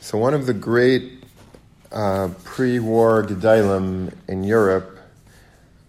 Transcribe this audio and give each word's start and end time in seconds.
So 0.00 0.16
one 0.16 0.32
of 0.32 0.46
the 0.46 0.54
great 0.54 1.24
uh, 1.90 2.28
pre-war 2.44 3.24
Gedolim 3.24 4.14
in 4.28 4.44
Europe 4.44 4.96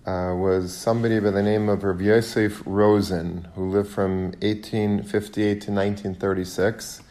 uh, 0.03 0.33
was 0.35 0.75
somebody 0.75 1.19
by 1.19 1.29
the 1.29 1.43
name 1.43 1.69
of 1.69 1.83
Rav 1.83 2.01
Yosef 2.01 2.63
Rosen, 2.65 3.47
who 3.53 3.69
lived 3.69 3.89
from 3.91 4.31
1858 4.41 5.43
to 5.43 5.71
1936. 5.71 7.03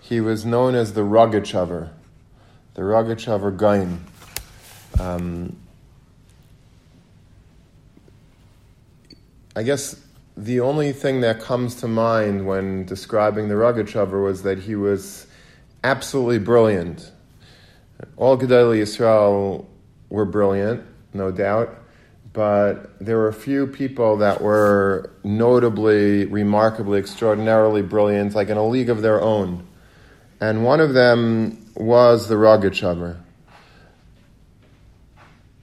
He 0.00 0.20
was 0.20 0.46
known 0.46 0.76
as 0.76 0.92
the 0.92 1.00
Rogachover, 1.00 1.90
the 2.74 2.82
Rogachover 2.82 3.54
Gaon. 3.56 4.04
Um, 5.00 5.56
I 9.56 9.64
guess 9.64 10.00
the 10.36 10.60
only 10.60 10.92
thing 10.92 11.20
that 11.22 11.40
comes 11.40 11.74
to 11.80 11.88
mind 11.88 12.46
when 12.46 12.86
describing 12.86 13.48
the 13.48 13.56
Rogachover 13.56 14.22
was 14.22 14.44
that 14.44 14.60
he 14.60 14.76
was 14.76 15.27
absolutely 15.88 16.38
brilliant. 16.38 17.10
All 18.18 18.36
Gedolei 18.36 18.82
Yisrael 18.82 19.64
were 20.10 20.26
brilliant, 20.26 20.84
no 21.14 21.30
doubt, 21.30 21.74
but 22.34 22.98
there 23.00 23.16
were 23.16 23.28
a 23.28 23.32
few 23.48 23.66
people 23.66 24.18
that 24.18 24.42
were 24.42 25.10
notably, 25.24 26.26
remarkably, 26.26 26.98
extraordinarily 26.98 27.80
brilliant, 27.80 28.34
like 28.34 28.50
in 28.50 28.58
a 28.58 28.66
league 28.66 28.90
of 28.90 29.00
their 29.00 29.18
own. 29.22 29.66
And 30.40 30.62
one 30.62 30.80
of 30.80 30.92
them 30.92 31.66
was 31.74 32.28
the 32.28 32.34
Rogachover. 32.34 33.16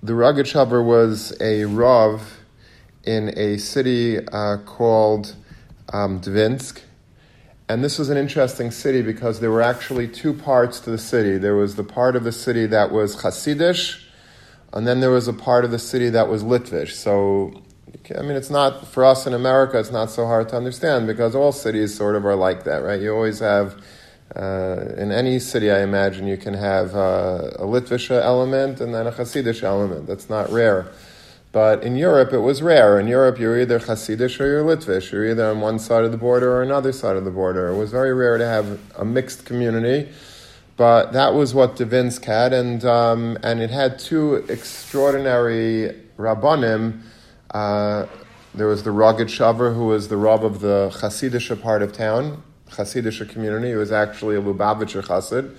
The 0.01 0.13
Rogachover 0.13 0.83
was 0.83 1.39
a 1.39 1.65
Rav 1.65 2.39
in 3.03 3.37
a 3.37 3.57
city 3.57 4.27
uh, 4.27 4.57
called 4.65 5.35
um, 5.93 6.19
Dvinsk, 6.19 6.81
and 7.67 7.83
this 7.83 7.97
was 7.97 8.09
an 8.09 8.17
interesting 8.17 8.69
city 8.69 9.01
because 9.01 9.39
there 9.39 9.49
were 9.49 9.61
actually 9.61 10.07
two 10.07 10.33
parts 10.33 10.79
to 10.81 10.91
the 10.91 10.97
city. 10.97 11.37
There 11.37 11.55
was 11.55 11.75
the 11.75 11.83
part 11.83 12.15
of 12.15 12.23
the 12.23 12.31
city 12.31 12.67
that 12.67 12.91
was 12.91 13.17
Hasidish, 13.17 14.03
and 14.71 14.85
then 14.85 14.99
there 14.99 15.09
was 15.09 15.27
a 15.27 15.33
part 15.33 15.65
of 15.65 15.71
the 15.71 15.79
city 15.79 16.09
that 16.09 16.27
was 16.27 16.43
Litvish. 16.43 16.91
So, 16.91 17.63
I 18.15 18.21
mean, 18.21 18.35
it's 18.35 18.51
not, 18.51 18.87
for 18.87 19.03
us 19.03 19.25
in 19.25 19.33
America, 19.33 19.79
it's 19.79 19.91
not 19.91 20.11
so 20.11 20.27
hard 20.27 20.49
to 20.49 20.57
understand 20.57 21.07
because 21.07 21.33
all 21.33 21.51
cities 21.51 21.95
sort 21.95 22.15
of 22.15 22.25
are 22.25 22.35
like 22.35 22.65
that, 22.65 22.83
right? 22.83 23.01
You 23.01 23.15
always 23.15 23.39
have, 23.39 23.81
uh, 24.35 24.85
in 24.97 25.11
any 25.11 25.39
city, 25.39 25.71
I 25.71 25.81
imagine, 25.81 26.27
you 26.27 26.37
can 26.37 26.53
have 26.53 26.93
uh, 26.93 27.51
a 27.55 27.65
Litvish 27.65 28.11
element 28.11 28.79
and 28.79 28.93
then 28.93 29.07
a 29.07 29.11
Hasidish 29.11 29.63
element. 29.63 30.05
That's 30.05 30.29
not 30.29 30.51
rare. 30.51 30.91
But 31.55 31.83
in 31.83 31.95
Europe, 31.95 32.33
it 32.33 32.39
was 32.39 32.61
rare. 32.61 32.99
In 32.99 33.07
Europe, 33.07 33.39
you're 33.39 33.57
either 33.57 33.79
Hasidish 33.79 34.41
or 34.41 34.45
you're 34.45 34.65
Litvish. 34.65 35.13
You're 35.13 35.25
either 35.25 35.51
on 35.51 35.61
one 35.61 35.79
side 35.79 36.03
of 36.03 36.11
the 36.11 36.17
border 36.17 36.51
or 36.51 36.61
another 36.61 36.91
side 36.91 37.15
of 37.15 37.23
the 37.23 37.31
border. 37.31 37.69
It 37.69 37.77
was 37.77 37.91
very 37.91 38.13
rare 38.13 38.37
to 38.37 38.45
have 38.45 38.77
a 38.97 39.05
mixed 39.05 39.45
community. 39.45 40.09
But 40.75 41.13
that 41.13 41.33
was 41.33 41.53
what 41.53 41.77
Dvinsk 41.77 42.25
had, 42.25 42.51
and, 42.51 42.83
um, 42.83 43.37
and 43.41 43.61
it 43.61 43.69
had 43.69 43.97
two 43.99 44.43
extraordinary 44.49 45.95
rabbanim. 46.17 47.03
Uh, 47.51 48.07
there 48.53 48.67
was 48.67 48.83
the 48.83 48.89
Rogachover, 48.89 49.73
who 49.73 49.85
was 49.85 50.09
the 50.09 50.17
Rab 50.17 50.43
of 50.43 50.59
the 50.59 50.91
Hasidish 50.95 51.61
part 51.61 51.81
of 51.81 51.93
town, 51.93 52.43
Hasidish 52.71 53.29
community. 53.29 53.69
He 53.69 53.75
was 53.75 53.93
actually 53.93 54.35
a 54.35 54.41
Lubavitcher 54.41 55.05
Hasid. 55.05 55.55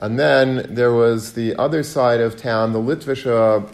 And 0.00 0.18
then 0.18 0.74
there 0.74 0.94
was 0.94 1.34
the 1.34 1.54
other 1.56 1.82
side 1.82 2.22
of 2.22 2.34
town, 2.34 2.72
the 2.72 2.78
Litvisha 2.78 3.68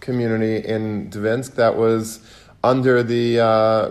community 0.00 0.56
in 0.66 1.10
Dvinsk 1.10 1.54
that 1.54 1.76
was 1.76 2.20
under 2.64 3.02
the 3.02 3.40
uh, 3.40 3.90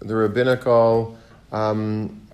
the 0.00 0.14
rabbinical 0.14 1.18
um, 1.52 2.26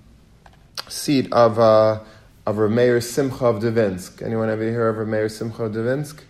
seat 0.89 1.33
of 1.33 1.59
uh, 1.59 2.01
of 2.47 2.57
Rameir 2.57 3.03
Simcha 3.03 3.47
of 3.47 3.63
Dvinsk. 3.63 4.23
Anyone 4.23 4.51
ever 4.51 4.63
hear 4.63 4.89
of 4.89 4.97
Rameir 4.97 5.31
Simcha 5.31 5.65
of 5.65 5.73
Dvinsk? 5.73 6.21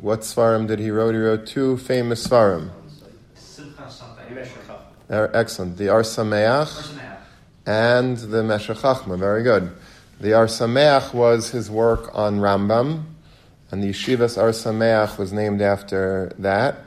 What 0.00 0.20
svarim 0.20 0.68
did 0.68 0.78
he 0.78 0.90
wrote? 0.90 1.14
He 1.14 1.20
wrote 1.20 1.46
two 1.46 1.76
famous 1.78 2.26
svarim. 2.26 2.70
Excellent. 5.10 5.76
The 5.78 5.88
Or 5.88 6.02
Sameach 6.02 6.96
and 7.66 8.16
the 8.16 8.42
Meshech 8.44 8.76
Chachma. 8.76 9.18
Very 9.18 9.42
good. 9.42 9.72
The 10.20 10.34
Or 10.34 10.46
Sameach 10.46 11.14
was 11.14 11.50
his 11.50 11.70
work 11.70 12.10
on 12.14 12.40
Rambam 12.40 13.04
and 13.70 13.82
the 13.82 13.90
Yeshivas 13.90 14.36
Or 14.36 14.50
Sameach 14.50 15.18
was 15.18 15.32
named 15.32 15.60
after 15.60 16.32
that. 16.38 16.86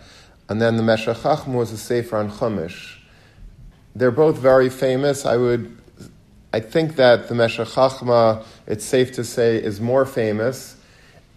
And 0.50 0.62
then 0.62 0.78
the 0.78 0.84
Meshech 0.84 1.18
Chachma 1.18 1.54
was 1.54 1.72
a 1.72 1.78
Sefer 1.78 2.18
on 2.18 2.30
Chumash. 2.32 2.98
They're 3.96 4.12
both 4.12 4.38
very 4.38 4.70
famous. 4.70 5.26
I 5.26 5.38
would, 5.38 5.78
I 6.52 6.60
think 6.60 6.96
that 6.96 7.28
the 7.28 7.36
Meshech 7.36 7.68
Chachma, 7.68 8.44
it's 8.68 8.84
safe 8.84 9.12
to 9.14 9.24
say, 9.24 9.58
is 9.58 9.80
more 9.80 10.06
famous. 10.06 10.76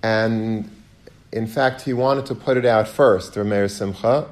And 0.03 0.71
in 1.33 1.47
fact, 1.47 1.83
he 1.83 1.93
wanted 1.93 2.27
to 2.27 2.35
put 2.35 2.57
it 2.57 2.65
out 2.65 2.89
first, 2.89 3.35
Rameir 3.35 3.71
Simcha, 3.71 4.29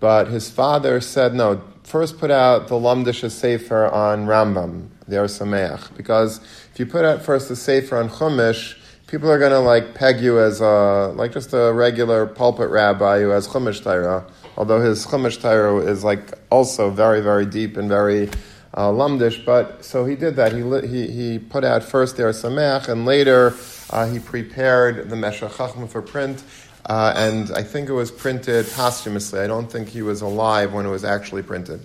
but 0.00 0.28
his 0.28 0.50
father 0.50 1.00
said, 1.00 1.34
no, 1.34 1.60
first 1.82 2.18
put 2.18 2.30
out 2.30 2.68
the 2.68 2.74
Lamdish 2.74 3.28
Sefer 3.30 3.86
on 3.86 4.26
Rambam, 4.26 4.88
the 5.06 5.20
Or 5.20 5.26
Sameach, 5.26 5.96
because 5.96 6.40
if 6.72 6.78
you 6.78 6.86
put 6.86 7.04
out 7.04 7.22
first 7.22 7.48
the 7.48 7.56
Sefer 7.56 7.98
on 7.98 8.08
Chumash, 8.08 8.77
people 9.08 9.30
are 9.30 9.38
going 9.38 9.50
to 9.50 9.58
like 9.58 9.94
peg 9.94 10.20
you 10.20 10.38
as 10.38 10.60
a, 10.60 11.12
like 11.16 11.32
just 11.32 11.52
a 11.54 11.72
regular 11.72 12.26
pulpit 12.26 12.68
rabbi 12.68 13.20
who 13.20 13.30
has 13.30 13.48
chumash 13.48 13.82
Torah, 13.82 14.24
although 14.56 14.80
his 14.80 15.06
chumash 15.06 15.40
Torah 15.40 15.78
is 15.78 16.04
like 16.04 16.32
also 16.50 16.90
very, 16.90 17.20
very 17.20 17.46
deep 17.46 17.76
and 17.76 17.88
very 17.88 18.28
uh, 18.74 18.90
lumdish. 18.90 19.44
But 19.44 19.84
so 19.84 20.04
he 20.04 20.14
did 20.14 20.36
that. 20.36 20.52
He, 20.52 20.62
he, 20.86 21.10
he 21.10 21.38
put 21.38 21.64
out 21.64 21.82
first 21.82 22.16
the 22.18 22.24
Sameach, 22.24 22.88
and 22.88 23.06
later 23.06 23.54
uh, 23.90 24.06
he 24.06 24.18
prepared 24.18 25.08
the 25.08 25.16
Meshech 25.16 25.52
Chachma 25.52 25.88
for 25.88 26.02
print. 26.02 26.44
Uh, 26.84 27.12
and 27.16 27.50
I 27.52 27.62
think 27.62 27.88
it 27.88 27.92
was 27.92 28.10
printed 28.10 28.66
posthumously. 28.66 29.40
I 29.40 29.46
don't 29.46 29.70
think 29.70 29.88
he 29.88 30.02
was 30.02 30.20
alive 30.20 30.72
when 30.72 30.86
it 30.86 30.90
was 30.90 31.04
actually 31.04 31.42
printed. 31.42 31.80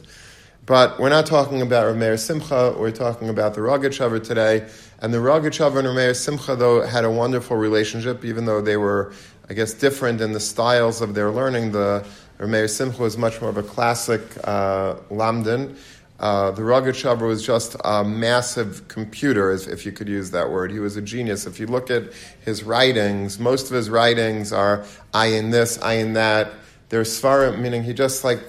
But 0.66 0.97
we're 0.97 1.09
not 1.09 1.25
talking 1.25 1.62
about 1.62 1.94
Rameir 1.94 2.18
Simcha, 2.18 2.74
we're 2.78 2.91
talking 2.91 3.28
about 3.28 3.53
the 3.53 3.59
Rogachover 3.59 4.24
today. 4.24 4.66
And 5.01 5.13
the 5.13 5.18
Rogachover 5.18 5.79
and 5.79 5.88
Rameir 5.90 6.16
Simcha, 6.16 6.56
though, 6.56 6.85
had 6.85 7.03
a 7.03 7.12
wonderful 7.12 7.57
relationship, 7.57 8.24
even 8.24 8.46
though 8.46 8.62
they 8.62 8.78
were, 8.78 9.12
I 9.50 9.56
guess, 9.56 9.73
different 9.73 10.22
in 10.22 10.31
the 10.31 10.40
styles 10.40 11.02
of 11.02 11.16
their 11.16 11.31
learning. 11.31 11.73
The 11.73 12.07
Rameir 12.40 12.69
Simcha 12.69 13.02
was 13.02 13.18
much 13.18 13.41
more 13.41 13.50
of 13.50 13.57
a 13.57 13.63
classic 13.63 14.22
uh, 14.46 14.96
Lamdan. 15.12 15.75
Uh, 16.18 16.52
the 16.52 16.62
Rogachover 16.62 17.28
was 17.28 17.46
just 17.46 17.75
a 17.84 18.06
massive 18.06 18.88
computer, 18.88 19.52
if 19.52 19.85
you 19.85 19.91
could 19.91 20.07
use 20.07 20.31
that 20.31 20.50
word. 20.50 20.72
He 20.72 20.79
was 20.79 20.96
a 20.96 21.02
genius. 21.02 21.46
If 21.46 21.59
you 21.59 21.68
look 21.68 21.91
at 21.91 22.03
his 22.40 22.63
writings, 22.63 23.38
most 23.38 23.69
of 23.69 23.75
his 23.75 23.90
writings 23.90 24.53
are 24.53 24.85
I 25.13 25.25
in 25.25 25.50
this, 25.50 25.78
I 25.81 25.96
in 25.96 26.13
that. 26.13 26.53
They're 26.88 27.02
svarim, 27.02 27.59
meaning 27.59 27.84
he 27.84 27.94
just 27.94 28.23
like 28.23 28.40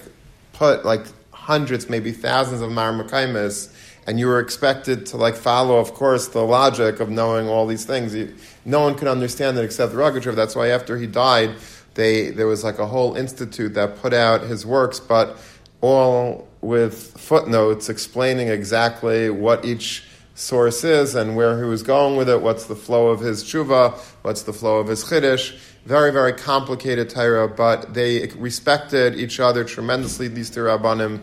put 0.53 0.85
like 0.85 1.05
hundreds, 1.45 1.87
maybe 1.87 2.11
thousands 2.11 2.59
of 2.59 2.71
Marmakaimis, 2.71 3.71
and 4.07 4.19
you 4.19 4.25
were 4.25 4.39
expected 4.39 5.05
to 5.05 5.17
like 5.17 5.35
follow, 5.35 5.77
of 5.77 5.93
course, 5.93 6.27
the 6.29 6.41
logic 6.41 6.99
of 6.99 7.09
knowing 7.11 7.47
all 7.47 7.67
these 7.67 7.85
things. 7.85 8.15
You, 8.15 8.33
no 8.65 8.81
one 8.81 8.95
could 8.95 9.07
understand 9.07 9.55
it 9.59 9.63
except 9.63 9.91
the 9.91 9.97
Rogachover. 9.99 10.35
That's 10.35 10.55
why 10.55 10.69
after 10.69 10.97
he 10.97 11.05
died, 11.05 11.51
they, 11.93 12.31
there 12.31 12.47
was 12.47 12.63
like 12.63 12.79
a 12.79 12.87
whole 12.87 13.15
institute 13.15 13.75
that 13.75 13.97
put 13.97 14.11
out 14.11 14.41
his 14.41 14.65
works, 14.65 14.99
but 14.99 15.37
all 15.81 16.47
with 16.61 17.15
footnotes 17.15 17.89
explaining 17.89 18.47
exactly 18.47 19.29
what 19.29 19.63
each 19.63 20.03
source 20.33 20.83
is 20.83 21.13
and 21.13 21.35
where 21.35 21.59
he 21.59 21.69
was 21.69 21.83
going 21.83 22.17
with 22.17 22.27
it, 22.27 22.41
what's 22.41 22.65
the 22.65 22.75
flow 22.75 23.09
of 23.09 23.19
his 23.19 23.43
tshuva, 23.43 23.93
what's 24.23 24.41
the 24.43 24.53
flow 24.53 24.79
of 24.79 24.87
his 24.87 25.03
chiddush 25.03 25.55
very, 25.85 26.11
very 26.11 26.33
complicated 26.33 27.09
Torah, 27.09 27.47
but 27.47 27.93
they 27.93 28.27
respected 28.37 29.15
each 29.19 29.39
other 29.39 29.63
tremendously, 29.63 30.27
these 30.27 30.49
two 30.49 30.61
Rabbanim, 30.61 31.19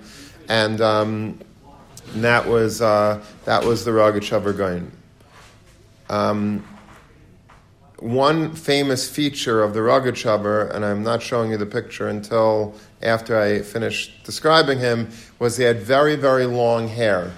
and, 0.48 0.80
um, 0.80 1.40
that 2.16 2.46
was, 2.46 2.80
uh, 2.80 3.22
that 3.44 3.64
was 3.64 3.84
the 3.84 3.90
Rogachover 3.90 4.56
Gaon. 4.56 4.92
Um, 6.08 6.64
one 7.98 8.54
famous 8.54 9.08
feature 9.08 9.62
of 9.62 9.74
the 9.74 9.80
Rogachover, 9.80 10.74
and 10.74 10.84
I'm 10.84 11.02
not 11.02 11.22
showing 11.22 11.52
you 11.52 11.56
the 11.56 11.66
picture 11.66 12.08
until 12.08 12.74
after 13.00 13.40
I 13.40 13.62
finish 13.62 14.12
describing 14.24 14.78
him, 14.78 15.10
was 15.38 15.56
he 15.56 15.64
had 15.64 15.80
very, 15.80 16.16
very 16.16 16.46
long 16.46 16.88
hair. 16.88 17.32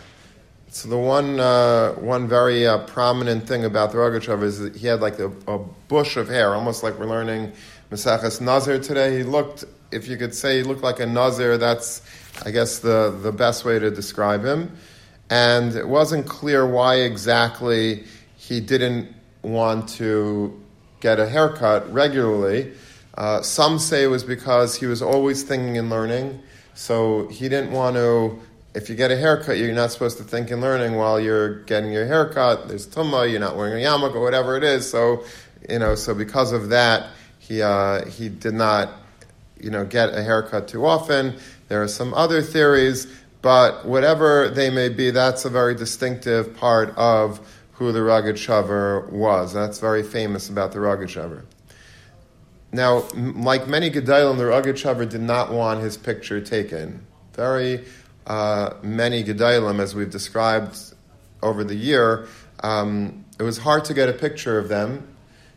So 0.75 0.89
the 0.89 0.99
one 0.99 1.39
uh, 1.39 1.93
one 1.93 2.27
very 2.27 2.67
uh, 2.67 2.79
prominent 2.79 3.47
thing 3.47 3.65
about 3.65 3.93
the 3.93 3.99
Rogachover 3.99 4.43
is 4.43 4.59
that 4.59 4.75
he 4.75 4.89
had 4.89 5.01
like 5.01 5.21
a, 5.21 5.31
a, 5.47 5.59
bush 5.87 6.17
of 6.17 6.27
hair, 6.27 6.53
almost 6.53 6.83
like 6.83 6.99
we're 6.99 7.07
learning 7.07 7.53
Maseches 7.93 8.41
Nazir 8.41 8.81
today. 8.81 9.19
He 9.19 9.23
looked, 9.23 9.63
if 9.93 10.09
you 10.09 10.17
could 10.17 10.35
say, 10.35 10.57
he 10.57 10.63
looked 10.65 10.83
like 10.83 10.99
a 10.99 11.07
Nazir. 11.07 11.59
That's, 11.59 12.03
I 12.45 12.51
guess, 12.51 12.81
the 12.81 13.17
the 13.23 13.31
best 13.31 13.65
way 13.65 13.79
to 13.79 13.89
describe 13.89 14.45
him. 14.45 14.77
And 15.31 15.77
it 15.77 15.87
wasn't 15.87 16.27
clear 16.27 16.67
why 16.67 16.97
exactly 17.03 18.03
he 18.37 18.59
didn't 18.59 19.15
want 19.43 19.89
to 19.91 20.61
get 20.99 21.21
a 21.21 21.29
haircut 21.29 21.89
regularly. 21.93 22.73
Uh, 23.17 23.43
some 23.43 23.79
say 23.79 24.03
it 24.03 24.09
was 24.09 24.25
because 24.25 24.75
he 24.75 24.87
was 24.87 25.03
always 25.03 25.45
thinking 25.45 25.79
and 25.79 25.89
learning, 25.89 26.43
so 26.75 27.29
he 27.29 27.49
didn't 27.49 27.71
want 27.71 27.95
to 27.95 28.41
if 28.75 28.89
you 28.89 28.97
get 28.97 29.11
a 29.11 29.17
haircut, 29.17 29.57
you're 29.57 29.73
not 29.73 29.93
supposed 29.93 30.19
to 30.19 30.25
think 30.25 30.51
and 30.51 30.61
learning 30.61 30.97
while 30.97 31.21
you're 31.21 31.63
getting 31.65 31.93
your 31.93 32.07
haircut. 32.07 32.69
There's 32.69 32.87
tumma, 32.87 33.31
you're 33.31 33.41
not 33.41 33.57
wearing 33.57 33.85
a 33.85 33.89
yarmulke 33.89 34.17
or 34.17 34.21
whatever 34.21 34.57
it 34.57 34.65
is. 34.65 34.91
So, 34.91 35.25
you 35.69 35.79
know, 35.79 35.95
so 35.95 36.13
because 36.13 36.53
of 36.53 36.71
that, 36.71 37.11
he 37.39 37.63
uh, 37.63 38.05
he 38.07 38.29
did 38.29 38.55
not, 38.55 38.91
you 39.61 39.71
know, 39.71 39.85
get 39.85 40.11
a 40.11 40.23
haircut 40.23 40.67
too 40.67 40.85
often. 40.85 41.37
There 41.69 41.83
are 41.83 41.89
some 41.89 42.13
other 42.15 42.43
theories, 42.43 43.07
but 43.43 43.87
whatever 43.87 44.51
they 44.51 44.71
may 44.71 44.89
be, 44.89 45.11
that's 45.11 45.45
a 45.45 45.51
very 45.51 45.75
distinctive 45.75 46.57
part 46.57 46.91
of 46.97 47.41
who 47.73 47.93
the 47.93 48.01
Rogatchover 48.01 49.11
was. 49.11 49.53
That's 49.53 49.79
very 49.79 50.03
famous 50.03 50.49
about 50.49 50.73
the 50.73 50.79
Rogatchover. 50.79 51.45
Now, 52.73 53.05
like 53.15 53.69
many 53.69 53.91
Gedolim, 53.91 54.37
the 54.37 54.45
Rogatchover 54.45 55.09
did 55.09 55.21
not 55.21 55.53
want 55.53 55.81
his 55.81 55.97
picture 55.97 56.41
taken. 56.41 57.07
Very 57.35 57.85
uh, 58.27 58.75
many 58.83 59.23
Gedolim, 59.23 59.81
as 59.81 59.95
we've 59.95 60.11
described 60.11 60.79
over 61.43 61.65
the 61.65 61.75
year, 61.75 62.27
um, 62.63 63.25
it 63.39 63.43
was 63.43 63.59
hard 63.59 63.85
to 63.87 63.95
get 63.95 64.09
a 64.09 64.13
picture 64.13 64.59
of 64.59 64.69
them 64.69 65.07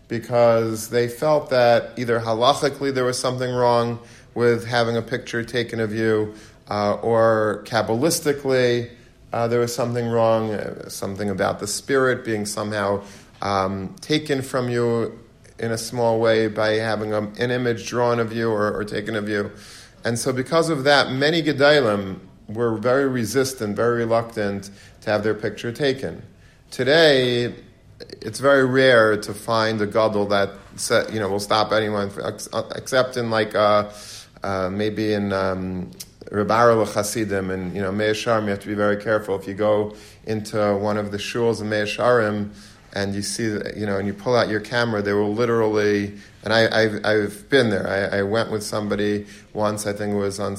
because 0.07 0.89
they 0.89 1.07
felt 1.07 1.49
that 1.49 1.97
either 1.97 2.19
halachically 2.19 2.93
there 2.93 3.05
was 3.05 3.19
something 3.19 3.53
wrong 3.53 3.99
with 4.33 4.65
having 4.65 4.95
a 4.95 5.01
picture 5.01 5.43
taken 5.43 5.79
of 5.79 5.93
you, 5.93 6.33
uh, 6.69 6.95
or 6.95 7.63
kabbalistically 7.65 8.89
uh, 9.33 9.47
there 9.47 9.59
was 9.59 9.73
something 9.73 10.07
wrong, 10.07 10.53
uh, 10.53 10.87
something 10.89 11.29
about 11.29 11.59
the 11.59 11.67
spirit 11.67 12.23
being 12.23 12.45
somehow 12.45 13.03
um, 13.41 13.93
taken 13.99 14.41
from 14.41 14.69
you 14.69 15.19
in 15.59 15.71
a 15.71 15.77
small 15.77 16.19
way 16.19 16.47
by 16.47 16.73
having 16.73 17.13
a, 17.13 17.19
an 17.19 17.51
image 17.51 17.87
drawn 17.87 18.19
of 18.19 18.31
you 18.31 18.49
or, 18.49 18.73
or, 18.73 18.83
taken 18.83 19.15
of 19.15 19.27
you. 19.27 19.51
And 20.05 20.17
so, 20.17 20.31
because 20.31 20.69
of 20.69 20.85
that, 20.85 21.11
many 21.11 21.43
Gedolim 21.43 22.19
were 22.47 22.77
very 22.77 23.07
resistant, 23.07 23.75
very 23.75 23.97
reluctant 23.97 24.69
to 25.01 25.09
have 25.09 25.23
their 25.23 25.33
picture 25.33 25.71
taken. 25.71 26.21
Today, 26.71 27.53
it's 28.21 28.39
very 28.39 28.65
rare 28.65 29.17
to 29.17 29.33
find 29.33 29.81
a 29.81 29.87
gadol 29.87 30.25
that 30.27 30.51
you 31.11 31.19
know 31.19 31.29
will 31.29 31.39
stop 31.39 31.71
anyone 31.71 32.11
except 32.75 33.17
in 33.17 33.29
like 33.29 33.55
uh, 33.55 33.91
uh, 34.43 34.69
maybe 34.69 35.13
in 35.13 35.33
um, 35.33 35.89
Rabara 36.25 36.93
Chasidim 36.93 37.49
and 37.49 37.75
you 37.75 37.81
know 37.81 37.91
Meah 37.91 38.11
Shearim. 38.11 38.43
You 38.43 38.49
have 38.49 38.59
to 38.59 38.67
be 38.67 38.75
very 38.75 38.97
careful 38.97 39.35
if 39.39 39.47
you 39.47 39.53
go 39.53 39.95
into 40.25 40.75
one 40.75 40.97
of 40.97 41.11
the 41.11 41.17
shuls 41.17 41.61
of 41.61 41.67
Meah 41.67 41.85
Shearim 41.85 42.51
and 42.93 43.15
you 43.15 43.21
see 43.21 43.43
you 43.75 43.85
know 43.85 43.97
and 43.97 44.07
you 44.07 44.13
pull 44.13 44.35
out 44.35 44.49
your 44.49 44.59
camera. 44.59 45.01
They 45.01 45.13
will 45.13 45.33
literally 45.33 46.17
and 46.43 46.53
I, 46.53 46.81
have 46.81 47.05
I've 47.05 47.49
been 47.49 47.69
there. 47.69 47.87
I, 47.87 48.19
I, 48.19 48.21
went 48.21 48.51
with 48.51 48.63
somebody 48.63 49.25
once. 49.51 49.85
I 49.85 49.91
think 49.91 50.13
it 50.13 50.17
was 50.17 50.39
on 50.39 50.55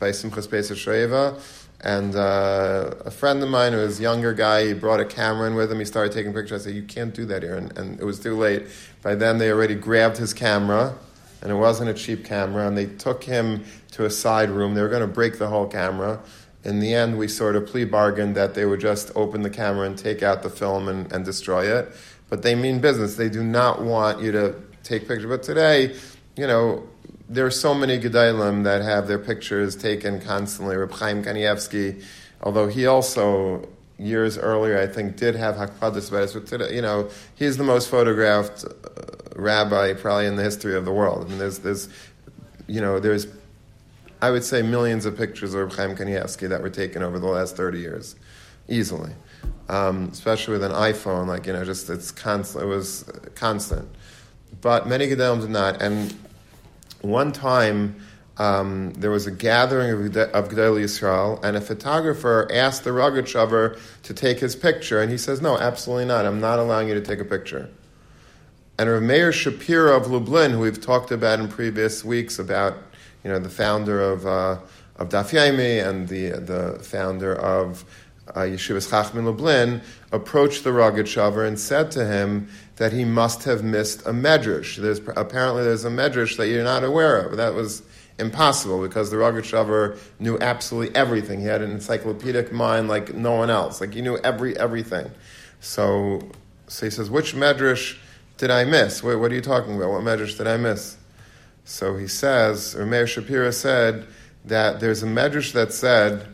by 0.00 0.10
Simchas 0.10 0.48
Beis 0.48 0.72
Hashoeva 0.72 1.40
and 1.82 2.14
uh, 2.14 2.90
a 3.06 3.10
friend 3.10 3.42
of 3.42 3.48
mine 3.48 3.72
who 3.72 3.78
was 3.78 3.98
a 4.00 4.02
younger 4.02 4.34
guy, 4.34 4.66
he 4.66 4.74
brought 4.74 5.00
a 5.00 5.04
camera 5.04 5.46
in 5.46 5.54
with 5.54 5.72
him. 5.72 5.78
He 5.78 5.86
started 5.86 6.12
taking 6.12 6.34
pictures. 6.34 6.62
I 6.62 6.64
said, 6.64 6.74
You 6.74 6.82
can't 6.82 7.14
do 7.14 7.24
that 7.26 7.42
here. 7.42 7.56
And, 7.56 7.76
and, 7.78 7.98
it 7.98 8.04
was 8.04 8.20
too 8.20 8.36
late. 8.36 8.66
By 9.02 9.14
then, 9.14 9.38
they 9.38 9.50
already 9.50 9.74
grabbed 9.74 10.18
his 10.18 10.34
camera, 10.34 10.94
and 11.40 11.50
it 11.50 11.54
wasn't 11.54 11.88
a 11.88 11.94
cheap 11.94 12.24
camera. 12.24 12.68
And 12.68 12.76
they 12.76 12.84
took 12.84 13.24
him 13.24 13.64
to 13.92 14.04
a 14.04 14.10
side 14.10 14.50
room. 14.50 14.74
They 14.74 14.82
were 14.82 14.90
going 14.90 15.00
to 15.00 15.06
break 15.06 15.38
the 15.38 15.48
whole 15.48 15.66
camera. 15.66 16.20
In 16.64 16.80
the 16.80 16.92
end, 16.92 17.16
we 17.16 17.28
sort 17.28 17.56
of 17.56 17.66
plea 17.66 17.84
bargained 17.84 18.34
that 18.34 18.52
they 18.52 18.66
would 18.66 18.80
just 18.80 19.10
open 19.14 19.40
the 19.40 19.48
camera 19.48 19.86
and 19.86 19.96
take 19.96 20.22
out 20.22 20.42
the 20.42 20.50
film 20.50 20.86
and, 20.86 21.10
and 21.10 21.24
destroy 21.24 21.64
it. 21.64 21.90
But 22.28 22.42
they 22.42 22.54
mean 22.54 22.80
business. 22.80 23.16
They 23.16 23.30
do 23.30 23.42
not 23.42 23.80
want 23.80 24.20
you 24.20 24.32
to 24.32 24.54
take 24.82 25.08
pictures. 25.08 25.30
But 25.30 25.42
today, 25.42 25.96
you 26.36 26.46
know, 26.46 26.86
there 27.30 27.46
are 27.46 27.50
so 27.50 27.72
many 27.72 27.96
Gedolim 27.96 28.64
that 28.64 28.82
have 28.82 29.06
their 29.06 29.18
pictures 29.18 29.76
taken 29.76 30.20
constantly. 30.20 30.76
Reb 30.76 30.90
Chaim 30.90 31.22
Kanievsky, 31.22 32.02
although 32.42 32.66
he 32.66 32.86
also 32.86 33.68
years 33.98 34.36
earlier, 34.36 34.76
I 34.80 34.88
think, 34.88 35.16
did 35.16 35.36
have 35.36 35.54
Hakpadas 35.54 36.10
but 36.10 36.46
today, 36.46 36.74
you 36.74 36.82
know, 36.82 37.08
he's 37.36 37.56
the 37.56 37.62
most 37.62 37.88
photographed 37.88 38.64
uh, 38.64 39.40
rabbi 39.40 39.92
probably 39.92 40.26
in 40.26 40.34
the 40.34 40.42
history 40.42 40.76
of 40.76 40.84
the 40.84 40.92
world. 40.92 41.24
I 41.24 41.28
mean, 41.28 41.38
there's, 41.38 41.60
there's, 41.60 41.88
you 42.66 42.80
know, 42.80 42.98
there's, 42.98 43.28
I 44.20 44.32
would 44.32 44.42
say, 44.42 44.62
millions 44.62 45.06
of 45.06 45.16
pictures 45.16 45.54
of 45.54 45.60
Reb 45.60 45.72
Chaim 45.72 45.96
Kanievsky 45.96 46.48
that 46.48 46.60
were 46.60 46.70
taken 46.70 47.04
over 47.04 47.20
the 47.20 47.28
last 47.28 47.56
30 47.56 47.78
years, 47.78 48.16
easily. 48.68 49.12
Um, 49.68 50.08
especially 50.10 50.54
with 50.54 50.64
an 50.64 50.72
iPhone, 50.72 51.28
like, 51.28 51.46
you 51.46 51.52
know, 51.52 51.64
just, 51.64 51.90
it's 51.90 52.10
constant, 52.10 52.64
it 52.64 52.66
was 52.66 53.04
constant. 53.36 53.88
But 54.60 54.88
many 54.88 55.06
Gedolim 55.06 55.42
did 55.42 55.50
not, 55.50 55.80
and 55.80 56.12
one 57.02 57.32
time 57.32 57.96
um, 58.40 58.94
there 58.94 59.10
was 59.10 59.26
a 59.26 59.30
gathering 59.30 59.90
of, 59.90 60.16
of 60.16 60.48
Gedolei 60.48 60.84
Yisrael, 60.84 61.44
and 61.44 61.56
a 61.56 61.60
photographer 61.60 62.48
asked 62.52 62.84
the 62.84 62.90
Rogatchover 62.90 63.78
to 64.04 64.14
take 64.14 64.38
his 64.38 64.56
picture, 64.56 65.00
and 65.02 65.10
he 65.10 65.18
says, 65.18 65.42
No, 65.42 65.58
absolutely 65.58 66.06
not. 66.06 66.24
I'm 66.24 66.40
not 66.40 66.58
allowing 66.58 66.88
you 66.88 66.94
to 66.94 67.02
take 67.02 67.20
a 67.20 67.24
picture. 67.24 67.68
And 68.78 68.88
Rav 68.88 69.02
Meir 69.02 69.30
Shapiro 69.30 69.94
of 69.94 70.10
Lublin, 70.10 70.52
who 70.52 70.60
we've 70.60 70.80
talked 70.80 71.10
about 71.10 71.38
in 71.38 71.48
previous 71.48 72.02
weeks, 72.02 72.38
about 72.38 72.78
you 73.22 73.30
know 73.30 73.38
the 73.38 73.50
founder 73.50 74.00
of 74.00 74.24
uh, 74.24 74.58
of 74.96 75.10
Daf 75.10 75.34
and 75.34 76.08
the 76.08 76.30
the 76.30 76.78
founder 76.82 77.34
of 77.34 77.84
uh, 78.34 78.40
Yeshivas 78.40 78.88
Chachmei 78.88 79.24
Lublin, 79.24 79.80
approached 80.12 80.64
the 80.64 80.70
Rogatchover 80.70 81.46
and 81.46 81.58
said 81.58 81.90
to 81.92 82.06
him 82.06 82.48
that 82.76 82.92
he 82.92 83.04
must 83.04 83.44
have 83.44 83.62
missed 83.62 84.06
a 84.06 84.10
medrash. 84.10 84.76
There's, 84.76 85.00
apparently, 85.16 85.62
there's 85.62 85.84
a 85.84 85.90
medrash 85.90 86.36
that 86.36 86.48
you're 86.48 86.64
not 86.64 86.84
aware 86.84 87.18
of. 87.20 87.36
That 87.36 87.54
was 87.54 87.82
impossible 88.18 88.82
because 88.82 89.10
the 89.10 89.16
Rogatchover 89.16 89.98
knew 90.18 90.38
absolutely 90.38 90.94
everything. 90.94 91.40
He 91.40 91.46
had 91.46 91.62
an 91.62 91.70
encyclopedic 91.70 92.52
mind 92.52 92.88
like 92.88 93.14
no 93.14 93.32
one 93.32 93.50
else. 93.50 93.80
Like 93.80 93.94
he 93.94 94.02
knew 94.02 94.16
every 94.18 94.56
everything. 94.58 95.10
So, 95.60 96.20
so 96.68 96.86
he 96.86 96.90
says, 96.90 97.10
which 97.10 97.34
medrash 97.34 97.96
did 98.36 98.50
I 98.50 98.64
miss? 98.64 99.02
What, 99.02 99.18
what 99.18 99.32
are 99.32 99.34
you 99.34 99.40
talking 99.40 99.76
about? 99.76 99.90
What 99.90 100.02
medrash 100.02 100.36
did 100.36 100.46
I 100.46 100.56
miss? 100.56 100.96
So 101.64 101.96
he 101.96 102.06
says, 102.06 102.74
or 102.74 102.86
Meir 102.86 103.06
Shapiro 103.06 103.50
said 103.50 104.06
that 104.44 104.80
there's 104.80 105.02
a 105.02 105.06
medrash 105.06 105.52
that 105.52 105.72
said 105.72 106.26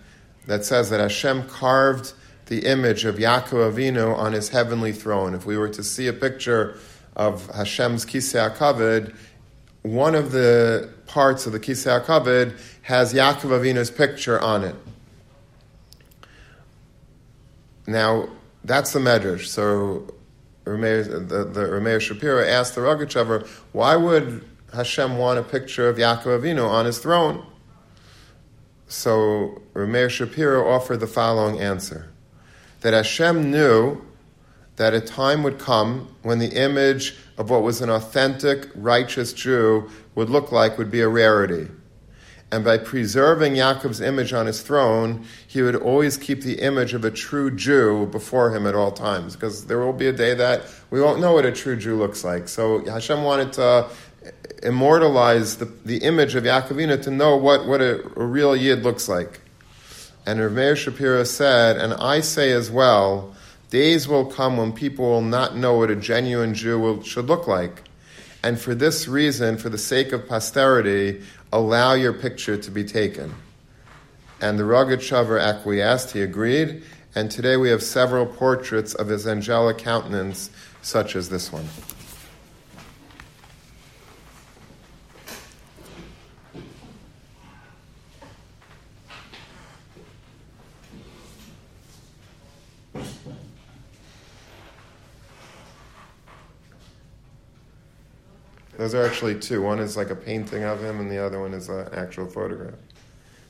that 0.47 0.65
says 0.65 0.91
that 0.91 1.01
Hashem 1.01 1.49
carved 1.49 2.13
the 2.47 2.67
image 2.67 3.05
of 3.05 3.17
Yaakov 3.17 3.73
Avinu 3.73 4.17
on 4.17 4.33
his 4.33 4.49
heavenly 4.49 4.93
throne. 4.93 5.35
If 5.35 5.47
we 5.47 5.57
were 5.57 5.69
to 5.69 5.83
see 5.83 6.07
a 6.07 6.13
picture 6.13 6.79
of 7.17 7.47
Hashem's 7.51 8.07
Kisei 8.07 8.55
HaKavod, 8.55 9.15
one 9.83 10.15
of 10.15 10.33
the 10.33 10.91
parts 11.07 11.47
of 11.47 11.53
the 11.53 11.61
Kisei 11.61 12.05
HaKavod 12.05 12.59
has 12.83 13.13
Yaakov 13.13 13.51
Avinu's 13.51 13.91
picture 13.91 14.41
on 14.41 14.65
it. 14.65 14.77
Now, 17.87 18.29
that's 18.65 18.93
the 18.93 18.99
medrash. 18.99 19.47
So, 19.47 20.13
the, 20.65 21.49
the 21.53 21.61
Rameir 21.61 22.01
Shapiro 22.01 22.45
asked 22.45 22.75
the 22.75 22.81
Rogatchover, 22.81 23.47
why 23.73 23.95
would 23.95 24.45
Hashem 24.75 25.19
want 25.19 25.39
a 25.39 25.43
picture 25.43 25.89
of 25.89 25.97
Yaakov 25.97 26.41
Avinu 26.41 26.69
on 26.69 26.85
his 26.85 26.99
throne? 26.99 27.47
So, 28.89 29.63
Rameir 29.75 30.09
Shapiro 30.09 30.69
offered 30.69 31.01
the 31.01 31.09
following 31.09 31.61
answer 31.61 32.09
that 32.83 32.95
Hashem 32.95 33.51
knew 33.51 34.01
that 34.77 34.95
a 34.95 35.01
time 35.01 35.43
would 35.43 35.59
come 35.59 36.15
when 36.23 36.39
the 36.39 36.53
image 36.53 37.17
of 37.37 37.51
what 37.51 37.63
was 37.63 37.81
an 37.81 37.91
authentic, 37.91 38.69
righteous 38.75 39.33
Jew 39.33 39.91
would 40.15 40.31
look 40.31 40.53
like 40.53 40.79
would 40.79 40.91
be 40.91 41.01
a 41.01 41.09
rarity. 41.09 41.69
And 42.53 42.65
by 42.65 42.79
preserving 42.79 43.55
Yaakov's 43.55 44.01
image 44.01 44.33
on 44.33 44.47
his 44.47 44.63
throne, 44.63 45.25
he 45.49 45.63
would 45.63 45.75
always 45.75 46.17
keep 46.17 46.43
the 46.43 46.61
image 46.61 46.95
of 46.95 47.05
a 47.05 47.11
true 47.11 47.51
Jew 47.51 48.07
before 48.07 48.55
him 48.55 48.69
at 48.69 48.75
all 48.77 48.93
times, 48.93 49.35
because 49.35 49.67
there 49.67 49.81
will 49.81 49.93
be 49.93 50.07
a 50.07 50.13
day 50.13 50.33
that 50.35 50.63
we 50.91 51.01
won't 51.01 51.21
know 51.21 51.33
what 51.33 51.45
a 51.45 51.51
true 51.51 51.75
Jew 51.75 51.97
looks 51.97 52.23
like. 52.23 52.47
So 52.47 52.85
Hashem 52.85 53.25
wanted 53.25 53.53
to 53.55 53.89
immortalize 54.63 55.57
the, 55.57 55.67
the 55.85 55.99
image 55.99 56.35
of 56.35 56.45
Yaakov 56.45 56.69
Avinu 56.69 57.03
to 57.03 57.11
know 57.11 57.37
what, 57.37 57.67
what 57.67 57.81
a, 57.81 58.03
a 58.19 58.25
real 58.25 58.57
Yid 58.57 58.83
looks 58.83 59.09
like. 59.09 59.41
And 60.27 60.41
Rav 60.41 60.53
Meir 60.53 60.77
Shapiro 60.77 61.25
said, 61.25 61.77
and 61.77 61.95
I 61.95 62.21
say 62.21 62.53
as 62.53 62.71
well, 62.71 63.35
days 63.71 64.09
will 64.09 64.27
come 64.27 64.57
when 64.57 64.73
people 64.73 65.05
will 65.05 65.23
not 65.23 65.57
know 65.57 65.75
what 65.75 65.91
a 65.91 65.97
genuine 65.97 66.55
Jew 66.55 66.79
will, 66.81 67.03
should 67.03 67.27
look 67.27 67.47
like. 67.47 67.83
And 68.43 68.61
for 68.61 68.75
this 68.75 69.09
reason, 69.09 69.57
for 69.57 69.69
the 69.69 69.79
sake 69.79 70.13
of 70.13 70.29
posterity, 70.29 71.23
allow 71.53 71.95
your 71.95 72.13
picture 72.13 72.57
to 72.57 72.71
be 72.71 72.85
taken. 72.85 73.35
And 74.41 74.59
the 74.59 74.65
Rogatchover 74.65 75.41
acquiesced, 75.41 76.13
he 76.13 76.23
agreed, 76.23 76.83
and 77.15 77.31
today 77.31 77.57
we 77.57 77.71
have 77.71 77.83
several 77.83 78.27
portraits 78.27 78.95
of 78.95 79.09
his 79.09 79.27
angelic 79.27 79.79
countenance, 79.79 80.51
such 80.83 81.17
as 81.17 81.29
this 81.29 81.51
one. 81.51 81.67
Those 98.77 98.95
are 98.95 99.07
actually 99.07 99.39
two. 99.39 99.63
One 99.63 99.79
is 99.79 99.97
like 99.97 100.11
a 100.11 100.17
painting 100.17 100.65
of 100.65 100.83
him, 100.83 101.01
and 101.01 101.11
the 101.11 101.19
other 101.19 101.41
one 101.41 101.55
is 101.55 101.69
an 101.69 101.89
actual 101.93 102.27
photograph. 102.27 102.75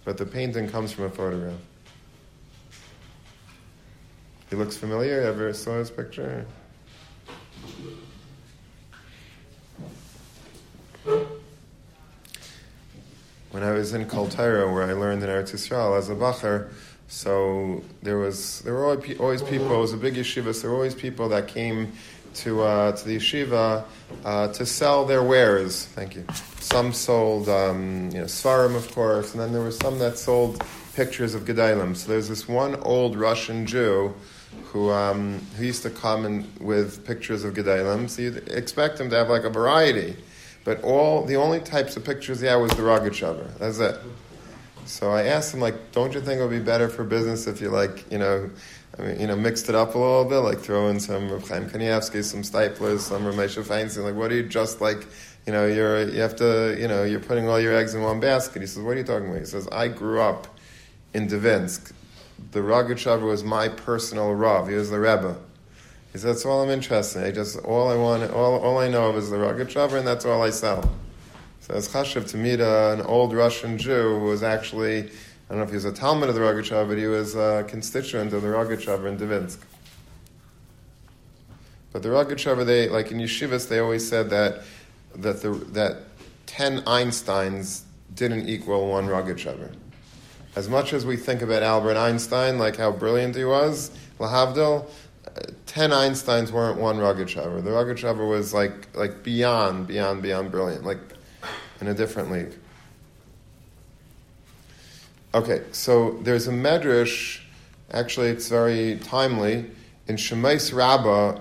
But 0.04 0.18
the 0.18 0.26
painting 0.26 0.68
comes 0.68 0.92
from 0.92 1.04
a 1.04 1.10
photograph. 1.10 1.58
He 4.50 4.56
looks 4.56 4.76
familiar. 4.76 5.20
Ever 5.22 5.52
saw 5.52 5.78
his 5.78 5.90
picture? 5.90 6.46
When 13.50 13.62
I 13.62 13.72
was 13.72 13.94
in 13.94 14.04
Kol 14.06 14.28
Torah, 14.28 14.72
where 14.72 14.84
I 14.84 14.92
learned 14.92 15.24
in 15.24 15.28
Eretz 15.28 15.52
Yisrael 15.52 15.98
as 15.98 16.08
a 16.08 16.14
bacher, 16.14 16.70
so 17.08 17.82
there 18.02 18.18
was 18.18 18.60
there 18.60 18.74
were 18.74 18.84
always 18.84 19.42
people. 19.42 19.74
It 19.74 19.78
was 19.78 19.92
a 19.92 19.96
big 19.96 20.14
yeshiva. 20.14 20.54
So 20.54 20.62
there 20.62 20.70
were 20.70 20.76
always 20.76 20.94
people 20.94 21.28
that 21.30 21.48
came 21.48 21.92
to 22.36 22.62
uh, 22.62 22.92
to 22.92 23.04
the 23.04 23.16
yeshiva 23.16 23.84
uh, 24.24 24.48
to 24.52 24.66
sell 24.66 25.04
their 25.04 25.22
wares. 25.22 25.86
Thank 25.86 26.16
you. 26.16 26.24
Some 26.60 26.92
sold 26.92 27.48
um, 27.48 28.10
you 28.12 28.20
know 28.20 28.24
svarim, 28.26 28.74
of 28.76 28.92
course, 28.92 29.32
and 29.32 29.40
then 29.40 29.52
there 29.52 29.62
were 29.62 29.70
some 29.72 29.98
that 29.98 30.18
sold 30.18 30.64
pictures 30.94 31.34
of 31.34 31.42
gedolim. 31.42 31.96
So 31.96 32.08
there's 32.08 32.28
this 32.28 32.48
one 32.48 32.76
old 32.76 33.16
Russian 33.16 33.66
Jew 33.66 34.14
who 34.64 34.90
um, 34.90 35.40
who 35.56 35.64
used 35.64 35.82
to 35.82 35.90
come 35.90 36.24
in 36.24 36.46
with 36.60 37.06
pictures 37.06 37.44
of 37.44 37.54
gedolim. 37.54 38.08
So 38.08 38.22
you'd 38.22 38.48
expect 38.48 39.00
him 39.00 39.10
to 39.10 39.16
have 39.16 39.28
like 39.28 39.44
a 39.44 39.50
variety, 39.50 40.16
but 40.64 40.82
all 40.82 41.24
the 41.24 41.36
only 41.36 41.60
types 41.60 41.96
of 41.96 42.04
pictures 42.04 42.40
he 42.40 42.46
had 42.46 42.56
was 42.56 42.70
the 42.72 42.82
Rogachover. 42.82 43.56
That's 43.58 43.78
it. 43.78 43.98
So 44.86 45.10
I 45.10 45.24
asked 45.24 45.52
him, 45.52 45.60
like, 45.60 45.92
don't 45.92 46.14
you 46.14 46.20
think 46.20 46.38
it 46.38 46.42
would 46.42 46.50
be 46.50 46.60
better 46.60 46.88
for 46.88 47.02
business 47.02 47.48
if 47.48 47.60
you, 47.60 47.70
like, 47.70 48.08
you 48.10 48.18
know, 48.18 48.48
I 48.98 49.02
mean, 49.02 49.20
you 49.20 49.26
know, 49.26 49.36
mixed 49.36 49.68
it 49.68 49.74
up 49.74 49.94
a 49.94 49.98
little 49.98 50.24
bit, 50.24 50.38
like 50.38 50.58
throw 50.58 50.88
in 50.88 51.00
some 51.00 51.30
Reb 51.30 51.46
Chaim 51.46 51.68
Kanievsky, 51.68 52.24
some 52.24 52.42
Steiplers, 52.42 53.00
some 53.00 53.22
Ramesha 53.24 53.62
Feinstein. 53.62 54.04
Like, 54.04 54.14
what 54.14 54.32
are 54.32 54.36
you 54.36 54.48
just 54.48 54.80
like, 54.80 55.06
you 55.46 55.52
know, 55.52 55.66
you're, 55.66 56.08
you 56.08 56.20
have 56.20 56.36
to, 56.36 56.76
you 56.80 56.88
know, 56.88 57.04
you're 57.04 57.20
putting 57.20 57.48
all 57.48 57.60
your 57.60 57.76
eggs 57.76 57.94
in 57.94 58.02
one 58.02 58.20
basket. 58.20 58.62
He 58.62 58.66
says, 58.66 58.82
what 58.82 58.92
are 58.92 58.98
you 58.98 59.04
talking 59.04 59.28
about? 59.28 59.40
He 59.40 59.44
says, 59.44 59.68
I 59.70 59.88
grew 59.88 60.20
up 60.20 60.46
in 61.12 61.28
Dvinsk. 61.28 61.92
The 62.52 62.60
Rogachover 62.60 63.26
was 63.26 63.44
my 63.44 63.68
personal 63.68 64.32
Rav. 64.32 64.68
He 64.68 64.74
was 64.74 64.90
the 64.90 64.98
Rebbe. 64.98 65.36
He 66.12 66.18
said, 66.18 66.30
that's 66.30 66.46
all 66.46 66.62
I'm 66.62 66.70
interested 66.70 67.20
in. 67.20 67.26
I 67.26 67.30
just, 67.32 67.58
all 67.58 67.90
I 67.90 67.96
want, 67.96 68.30
all, 68.32 68.58
all 68.60 68.78
I 68.78 68.88
know 68.88 69.10
of 69.10 69.16
is 69.16 69.28
the 69.28 69.36
Rogachover, 69.36 69.98
and 69.98 70.06
that's 70.06 70.24
all 70.24 70.42
I 70.42 70.50
sell. 70.50 70.90
So 71.60 71.74
it's 71.74 71.88
chashiv 71.88 72.30
to 72.30 72.38
meet 72.38 72.60
an 72.60 73.02
old 73.02 73.34
Russian 73.34 73.76
Jew 73.76 74.20
who 74.20 74.26
was 74.26 74.42
actually, 74.42 75.10
I 75.48 75.52
don't 75.52 75.58
know 75.58 75.64
if 75.64 75.70
he 75.70 75.76
was 75.76 75.84
a 75.84 75.92
Talmud 75.92 76.28
of 76.28 76.34
the 76.34 76.40
Rogachover, 76.40 76.88
but 76.88 76.98
he 76.98 77.06
was 77.06 77.36
a 77.36 77.64
constituent 77.68 78.32
of 78.32 78.42
the 78.42 78.48
Rogachover 78.48 79.08
in 79.08 79.16
Dvinsk. 79.16 79.58
But 81.92 82.02
the 82.02 82.08
Rogachover, 82.08 82.66
they 82.66 82.88
like 82.88 83.12
in 83.12 83.18
yeshivas, 83.18 83.68
they 83.68 83.78
always 83.78 84.06
said 84.06 84.30
that 84.30 84.62
that 85.14 85.42
the 85.42 85.50
that 85.50 85.98
ten 86.46 86.80
Einsteins 86.82 87.82
didn't 88.14 88.48
equal 88.48 88.88
one 88.88 89.06
Rogachover. 89.06 89.72
As 90.56 90.68
much 90.68 90.92
as 90.92 91.06
we 91.06 91.16
think 91.16 91.42
about 91.42 91.62
Albert 91.62 91.96
Einstein, 91.96 92.58
like 92.58 92.76
how 92.76 92.90
brilliant 92.90 93.36
he 93.36 93.44
was, 93.44 93.90
Lahavdil, 94.18 94.88
ten 95.66 95.90
Einsteins 95.90 96.50
weren't 96.50 96.80
one 96.80 96.96
Rogachover. 96.96 97.62
The 97.62 97.70
Rogachover 97.70 98.28
was 98.28 98.52
like 98.52 98.88
like 98.96 99.22
beyond, 99.22 99.86
beyond, 99.86 100.22
beyond 100.22 100.50
brilliant. 100.50 100.84
Like 100.84 100.98
in 101.80 101.88
a 101.88 101.94
different 101.94 102.30
league. 102.30 102.52
Okay, 105.36 105.64
so 105.70 106.12
there's 106.22 106.48
a 106.48 106.50
medrash, 106.50 107.40
actually 107.92 108.28
it's 108.28 108.48
very 108.48 108.98
timely, 109.00 109.70
in 110.08 110.16
Shemos 110.16 110.74
Rabbah, 110.74 111.38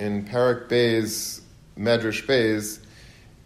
in 0.00 0.24
Parak 0.24 0.68
Bay's, 0.68 1.42
Medrash 1.78 2.26
Bay's, 2.26 2.80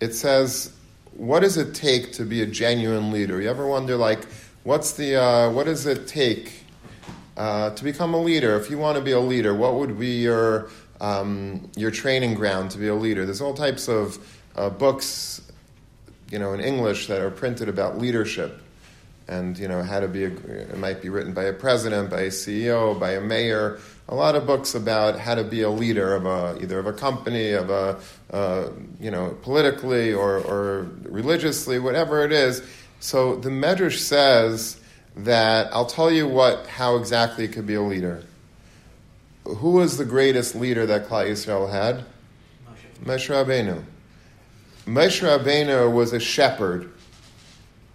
it 0.01 0.15
says, 0.15 0.73
what 1.13 1.41
does 1.41 1.59
it 1.59 1.75
take 1.75 2.13
to 2.13 2.25
be 2.25 2.41
a 2.41 2.47
genuine 2.47 3.13
leader? 3.13 3.43
You 3.43 3.51
ever 3.51 3.67
wonder, 3.67 3.95
like, 3.95 4.25
what's 4.63 4.93
the, 4.93 5.17
uh, 5.23 5.51
what 5.51 5.67
does 5.67 5.85
it 5.85 6.09
take 6.09 6.65
uh, 7.37 7.75
to 7.75 7.85
become 7.85 8.15
a 8.15 8.23
leader? 8.23 8.57
If 8.57 8.71
you 8.71 8.79
want 8.79 8.97
to 8.97 9.05
be 9.05 9.13
a 9.13 9.21
leader, 9.21 9.55
what 9.55 9.75
would 9.75 9.99
be 9.99 10.23
your, 10.23 10.71
um, 11.03 11.71
your 11.77 11.91
training 11.91 12.37
ground 12.37 12.71
to 12.71 12.79
be 12.79 12.89
a 12.89 12.95
leader? 12.95 13.27
There's 13.27 13.43
all 13.43 13.53
types 13.53 13.87
of 13.87 14.17
uh, 14.57 14.71
books 14.71 15.43
you 16.31 16.39
know, 16.39 16.55
in 16.55 16.61
English 16.61 17.07
that 17.09 17.21
are 17.21 17.31
printed 17.31 17.69
about 17.69 17.99
leadership 17.99 18.63
and, 19.31 19.57
you 19.57 19.69
know, 19.69 19.83
how 19.83 20.01
to 20.01 20.09
be, 20.09 20.25
a, 20.25 20.29
it 20.29 20.77
might 20.77 21.01
be 21.01 21.09
written 21.09 21.33
by 21.33 21.45
a 21.45 21.53
president, 21.53 22.11
by 22.11 22.23
a 22.23 22.31
CEO, 22.31 22.99
by 22.99 23.13
a 23.13 23.21
mayor, 23.21 23.79
a 24.09 24.15
lot 24.15 24.35
of 24.35 24.45
books 24.45 24.75
about 24.75 25.21
how 25.21 25.37
to 25.37 25.45
be 25.45 25.63
a 25.63 25.71
leader 25.71 26.17
of 26.17 26.27
a, 26.27 26.59
either 26.61 26.81
of 26.81 26.87
a 26.87 26.93
company, 26.93 27.53
of 27.53 27.71
a, 27.71 28.01
uh, 28.33 28.71
you 28.99 29.11
know, 29.11 29.37
politically 29.43 30.13
or, 30.13 30.39
or 30.39 30.91
religiously, 31.05 31.79
whatever 31.79 32.25
it 32.25 32.33
is. 32.33 32.61
So 32.99 33.37
the 33.37 33.51
Medrash 33.51 33.99
says 33.99 34.81
that 35.17 35.73
I'll 35.73 35.87
tell 35.87 36.11
you 36.11 36.27
what, 36.27 36.67
how 36.67 36.97
exactly 36.97 37.45
it 37.45 37.53
could 37.53 37.67
be 37.67 37.75
a 37.75 37.83
leader. 37.83 38.25
Who 39.45 39.71
was 39.71 39.97
the 39.97 40.05
greatest 40.05 40.57
leader 40.57 40.87
that 40.87 41.07
Klal 41.07 41.31
Yisrael 41.31 41.71
had? 41.71 42.05
Moshe 43.05 43.29
Rabbeinu. 43.29 43.85
Moshe 44.87 45.23
Rabbeinu 45.23 45.93
was 45.93 46.13
a 46.13 46.21
shepherd, 46.21 46.91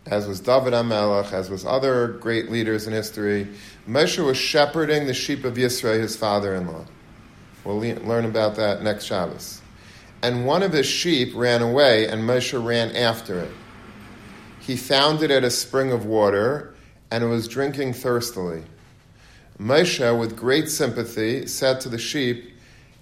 as 0.05 0.27
was 0.27 0.39
David 0.39 0.73
HaMelech, 0.73 1.33
as 1.33 1.49
was 1.49 1.65
other 1.65 2.07
great 2.07 2.51
leaders 2.51 2.85
in 2.85 2.93
history. 2.93 3.47
Moshe 3.87 4.23
was 4.23 4.37
shepherding 4.37 5.07
the 5.07 5.13
sheep 5.13 5.43
of 5.43 5.55
Yisro, 5.55 5.99
his 5.99 6.15
father-in-law. 6.15 6.85
We'll 7.63 7.79
learn 7.79 8.25
about 8.25 8.55
that 8.57 8.83
next 8.83 9.05
Shabbos. 9.05 9.61
And 10.21 10.45
one 10.45 10.61
of 10.61 10.71
his 10.71 10.85
sheep 10.85 11.33
ran 11.35 11.61
away, 11.61 12.07
and 12.07 12.21
Moshe 12.21 12.63
ran 12.63 12.95
after 12.95 13.39
it. 13.39 13.51
He 14.59 14.75
found 14.75 15.23
it 15.23 15.31
at 15.31 15.43
a 15.43 15.51
spring 15.51 15.91
of 15.91 16.05
water, 16.05 16.75
and 17.09 17.23
it 17.23 17.27
was 17.27 17.47
drinking 17.47 17.93
thirstily. 17.93 18.63
Moshe, 19.59 20.19
with 20.19 20.35
great 20.35 20.69
sympathy, 20.69 21.47
said 21.47 21.81
to 21.81 21.89
the 21.89 21.97
sheep, 21.97 22.53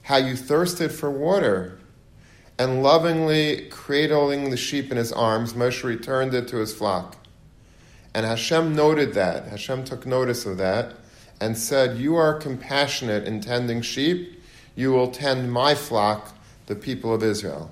How 0.04 0.18
you 0.18 0.36
thirsted 0.36 0.92
for 0.92 1.10
water 1.10 1.80
and 2.64 2.82
lovingly 2.82 3.68
cradling 3.70 4.50
the 4.50 4.56
sheep 4.56 4.90
in 4.90 4.96
his 4.96 5.12
arms, 5.12 5.52
Moshe 5.52 5.84
returned 5.84 6.34
it 6.34 6.48
to 6.48 6.58
his 6.58 6.74
flock. 6.74 7.18
And 8.14 8.26
Hashem 8.26 8.74
noted 8.74 9.16
that. 9.16 9.48
Hashem 9.48 9.84
took 9.84 10.06
notice 10.06 10.46
of 10.46 10.58
that 10.60 10.94
and 11.42 11.58
said, 11.58 11.98
You 11.98 12.16
are 12.16 12.34
compassionate 12.34 13.26
in 13.26 13.42
tending 13.42 13.82
sheep. 13.82 14.42
You 14.78 14.94
will 14.94 15.12
tend 15.12 15.52
my 15.52 15.76
flock, 15.76 16.34
the 16.68 16.76
people 16.76 17.14
of 17.14 17.22
Israel. 17.22 17.70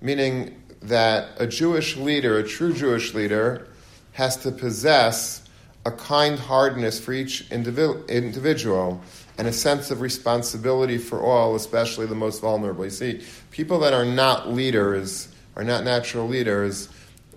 Meaning 0.00 0.60
that 0.82 1.28
a 1.36 1.46
Jewish 1.46 1.96
leader, 1.96 2.38
a 2.38 2.42
true 2.42 2.72
Jewish 2.72 3.14
leader, 3.14 3.68
has 4.14 4.36
to 4.38 4.50
possess 4.50 5.48
a 5.86 5.92
kind 5.92 6.40
heartedness 6.40 6.98
for 6.98 7.12
each 7.12 7.48
individual 7.52 9.00
and 9.38 9.48
a 9.48 9.52
sense 9.52 9.90
of 9.90 10.00
responsibility 10.00 10.98
for 10.98 11.20
all, 11.20 11.54
especially 11.54 12.06
the 12.06 12.14
most 12.14 12.40
vulnerable. 12.40 12.84
You 12.84 12.90
see, 12.90 13.22
people 13.50 13.78
that 13.80 13.92
are 13.92 14.04
not 14.04 14.50
leaders, 14.50 15.28
are 15.56 15.64
not 15.64 15.84
natural 15.84 16.28
leaders, 16.28 16.88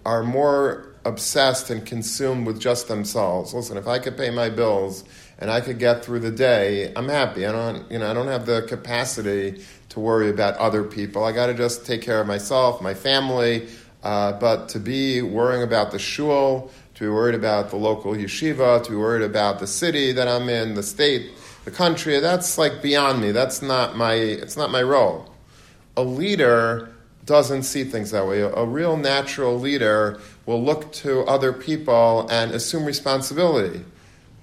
are 0.06 0.24
more 0.24 0.94
obsessed 1.06 1.70
and 1.70 1.86
consumed 1.86 2.48
with 2.48 2.60
just 2.60 2.88
themselves. 2.88 3.54
Listen, 3.54 3.78
if 3.78 3.88
I 3.88 4.00
could 4.00 4.18
pay 4.18 4.30
my 4.30 4.50
bills 4.50 5.04
and 5.40 5.52
I 5.52 5.62
could 5.62 5.80
get 5.80 6.04
through 6.04 6.20
the 6.20 6.32
day, 6.32 6.92
I'm 6.96 7.08
happy. 7.08 7.46
I 7.46 7.52
don't, 7.52 7.90
you 7.92 8.00
know, 8.00 8.10
I 8.10 8.14
don't 8.14 8.28
have 8.28 8.46
the 8.46 8.64
capacity 8.64 9.64
to 9.90 10.00
worry 10.00 10.30
about 10.30 10.58
other 10.58 10.84
people. 10.84 11.24
I 11.24 11.32
got 11.32 11.48
to 11.48 11.54
just 11.54 11.86
take 11.86 12.02
care 12.02 12.20
of 12.20 12.28
myself, 12.28 12.82
my 12.82 12.94
family. 12.94 13.68
Uh, 14.04 14.34
but 14.34 14.70
to 14.70 14.80
be 14.80 15.22
worrying 15.22 15.64
about 15.64 15.92
the 15.92 15.98
shul, 15.98 16.72
to 16.94 17.04
be 17.04 17.10
worried 17.10 17.36
about 17.36 17.72
the 17.72 17.76
local 17.76 18.14
yeshiva, 18.14 18.84
to 18.84 18.92
be 18.92 18.96
worried 18.96 19.24
about 19.24 19.60
the 19.60 19.68
city 19.68 20.12
that 20.12 20.28
I'm 20.28 20.48
in, 20.48 20.76
the 20.76 20.84
state, 20.84 21.32
the 21.66 21.72
country, 21.72 22.20
that's 22.20 22.58
like 22.58 22.82
beyond 22.82 23.22
me. 23.22 23.32
That's 23.32 23.62
not 23.62 23.98
my, 23.98 24.14
it's 24.14 24.56
not 24.56 24.72
my 24.72 24.84
role. 24.84 25.30
A 25.98 26.04
leader 26.04 26.94
doesn't 27.26 27.64
see 27.64 27.84
things 27.84 28.12
that 28.12 28.28
way. 28.28 28.42
A 28.42 28.66
real 28.66 28.98
natural 28.98 29.60
leader 29.60 30.20
will 30.46 30.64
look 30.64 30.92
to 30.94 31.22
other 31.22 31.52
people 31.52 32.28
and 32.30 32.52
assume 32.52 32.86
responsibility. 32.86 33.84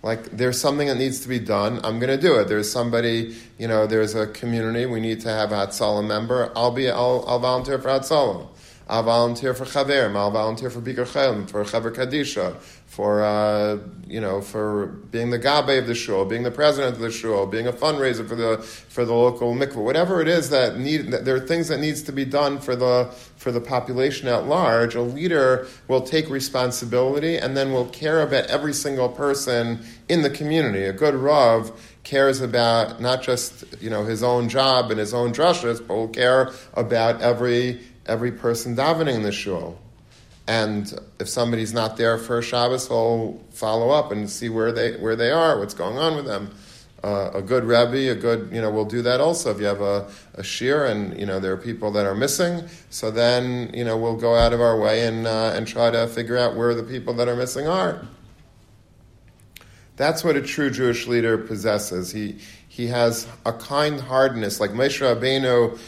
Like 0.03 0.25
there's 0.37 0.61
something 0.61 0.89
that 0.89 0.97
needs 0.97 1.21
to 1.21 1.29
be 1.29 1.39
done, 1.39 1.81
I'm 1.85 2.01
going 2.01 2.11
to 2.11 2.21
do 2.21 2.41
it. 2.41 2.49
There's 2.49 2.71
somebody, 2.71 3.37
you 3.57 3.69
know, 3.69 3.87
there's 3.87 4.17
a 4.17 4.27
community, 4.27 4.85
we 4.85 5.01
need 5.01 5.21
to 5.21 5.29
have 5.29 5.53
a 5.53 5.67
Hatzalah 5.67 6.05
member. 6.05 6.51
I'll 6.57 6.73
be, 6.73 6.91
I'll, 6.91 7.25
I'll 7.29 7.39
volunteer 7.39 7.79
for 7.79 7.89
Hatzalah. 7.89 8.49
I'll 8.93 9.03
volunteer 9.03 9.55
for 9.55 9.65
Chaverim. 9.65 10.17
I'll 10.17 10.31
volunteer 10.31 10.69
for 10.69 10.83
Bikur 10.83 11.07
Cholim, 11.07 11.49
for 11.49 11.65
Chevra 11.65 11.95
Kadisha, 11.95 12.57
for 12.85 13.23
uh, 13.23 13.79
you 14.07 14.21
know, 14.21 14.43
for 14.43 14.89
being 15.11 15.31
the 15.31 15.39
gabe 15.39 15.79
of 15.79 15.87
the 15.87 15.95
shul, 15.95 16.27
being 16.27 16.43
the 16.43 16.51
president 16.51 16.97
of 16.97 17.01
the 17.01 17.11
shul, 17.11 17.47
being 17.47 17.67
a 17.67 17.73
fundraiser 17.73 18.29
for 18.29 18.35
the 18.35 18.59
for 18.59 19.07
the 19.07 19.15
local 19.15 19.55
mikveh, 19.55 19.77
whatever 19.77 20.21
it 20.21 20.29
is 20.29 20.51
that 20.51 20.79
need. 20.79 21.11
That 21.11 21.25
there 21.25 21.35
are 21.35 21.41
things 21.41 21.69
that 21.69 21.81
needs 21.81 22.03
to 22.03 22.13
be 22.13 22.27
done 22.27 22.59
for 22.59 22.77
the 22.77 23.07
for 23.37 23.51
the 23.51 23.63
population 23.63 24.29
at 24.29 24.47
large. 24.47 24.95
A 24.95 25.01
leader 25.01 25.67
will 25.89 26.03
take 26.03 26.29
responsibility 26.29 27.39
and 27.39 27.57
then 27.57 27.73
will 27.73 27.89
care 27.89 28.21
about 28.21 28.45
every 28.49 28.75
single 28.75 29.09
person 29.09 29.83
in 30.11 30.21
the 30.21 30.29
community. 30.29 30.85
A 30.85 30.93
good 30.93 31.15
rav 31.15 31.73
cares 32.05 32.43
about 32.43 33.01
not 33.01 33.23
just 33.23 33.65
you 33.81 33.89
know 33.89 34.05
his 34.05 34.23
own 34.23 34.51
job 34.51 34.91
and 34.91 35.01
his 35.01 35.15
own 35.15 35.33
drushes, 35.33 35.79
but 35.79 35.95
will 35.95 36.09
care 36.09 36.53
about 36.75 37.23
every 37.23 37.81
every 38.07 38.33
person 38.33 38.77
davening 38.77 39.15
in 39.15 39.23
the 39.23 39.33
shul. 39.33 39.79
And 40.49 40.93
if 41.21 41.29
somebody's 41.29 41.73
not 41.73 41.97
there 41.97 42.19
for 42.19 42.43
Shabbos, 42.43 42.89
he'll 42.89 43.41
follow 43.51 43.91
up 43.91 44.11
and 44.11 44.29
see 44.29 44.49
where 44.49 44.73
they 44.73 44.97
where 44.97 45.15
they 45.15 45.31
are, 45.31 45.59
what's 45.59 45.75
going 45.75 45.99
on 45.99 46.17
with 46.17 46.27
them. 46.27 46.51
uh, 47.03 47.31
a 47.35 47.43
good 47.43 47.65
rabbi, 47.65 47.97
a 47.97 48.15
good, 48.15 48.49
you 48.53 48.61
know, 48.61 48.71
we'll 48.71 48.85
do 48.85 49.03
that 49.03 49.21
also. 49.21 49.51
If 49.51 49.59
you 49.59 49.67
have 49.67 49.81
a, 49.81 50.09
a 50.35 50.43
shir 50.43 50.87
and, 50.87 51.19
you 51.19 51.27
know, 51.27 51.41
there 51.41 51.53
are 51.53 51.57
people 51.57 51.91
that 51.93 52.07
are 52.07 52.15
missing, 52.15 52.63
so 52.91 53.11
then, 53.11 53.73
you 53.75 53.85
know, 53.85 53.97
we'll 53.97 54.17
go 54.17 54.37
out 54.37 54.53
of 54.53 54.61
our 54.61 54.79
way 54.79 55.07
and, 55.07 55.27
uh, 55.27 55.53
and 55.55 55.67
try 55.67 55.91
to 55.91 56.07
figure 56.07 56.39
out 56.39 56.57
where 56.57 56.75
the 56.75 56.83
people 56.85 57.13
that 57.15 57.29
are 57.29 57.37
missing 57.37 57.67
are. 57.67 58.07
That's 59.97 60.23
what 60.25 60.37
a 60.37 60.43
true 60.43 60.71
Jewish 60.71 61.07
leader 61.07 61.37
possesses. 61.37 62.13
He, 62.13 62.39
he 62.69 62.87
has 62.87 63.27
a 63.45 63.53
kind 63.53 64.01
heartedness, 64.01 64.61
like 64.61 64.71
Moshe 64.71 65.01
Rabbeinu 65.01 65.79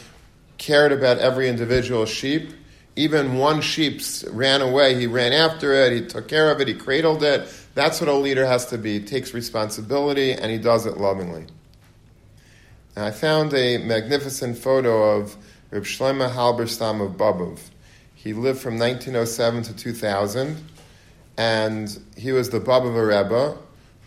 cared 0.57 0.91
about 0.91 1.17
every 1.19 1.49
individual 1.49 2.05
sheep. 2.05 2.51
Even 2.95 3.35
one 3.35 3.61
sheep 3.61 4.01
ran 4.31 4.61
away, 4.61 4.95
he 4.95 5.05
ran 5.05 5.33
after 5.33 5.73
it, 5.73 5.91
he 5.91 6.07
took 6.07 6.27
care 6.27 6.49
of 6.49 6.61
it, 6.61 6.67
he 6.67 6.73
cradled 6.73 7.23
it. 7.23 7.47
That's 7.73 7.99
what 7.99 8.09
a 8.09 8.13
leader 8.13 8.45
has 8.45 8.67
to 8.67 8.77
be. 8.77 8.99
He 8.99 9.05
takes 9.05 9.33
responsibility 9.33 10.31
and 10.31 10.49
he 10.49 10.57
does 10.57 10.85
it 10.85 10.97
lovingly. 10.97 11.45
I 12.95 13.11
found 13.11 13.53
a 13.53 13.77
magnificent 13.79 14.57
photo 14.57 15.17
of 15.17 15.35
Reb 15.71 15.83
Shlomo 15.83 16.31
Halberstam 16.31 17.05
of 17.05 17.17
Bobov. 17.17 17.59
He 18.13 18.31
lived 18.31 18.59
from 18.59 18.79
1907 18.79 19.63
to 19.63 19.75
2000, 19.75 20.63
and 21.37 21.99
he 22.15 22.31
was 22.31 22.49
the 22.49 22.61
Bobov 22.61 22.95
Rebbe. 22.95 23.57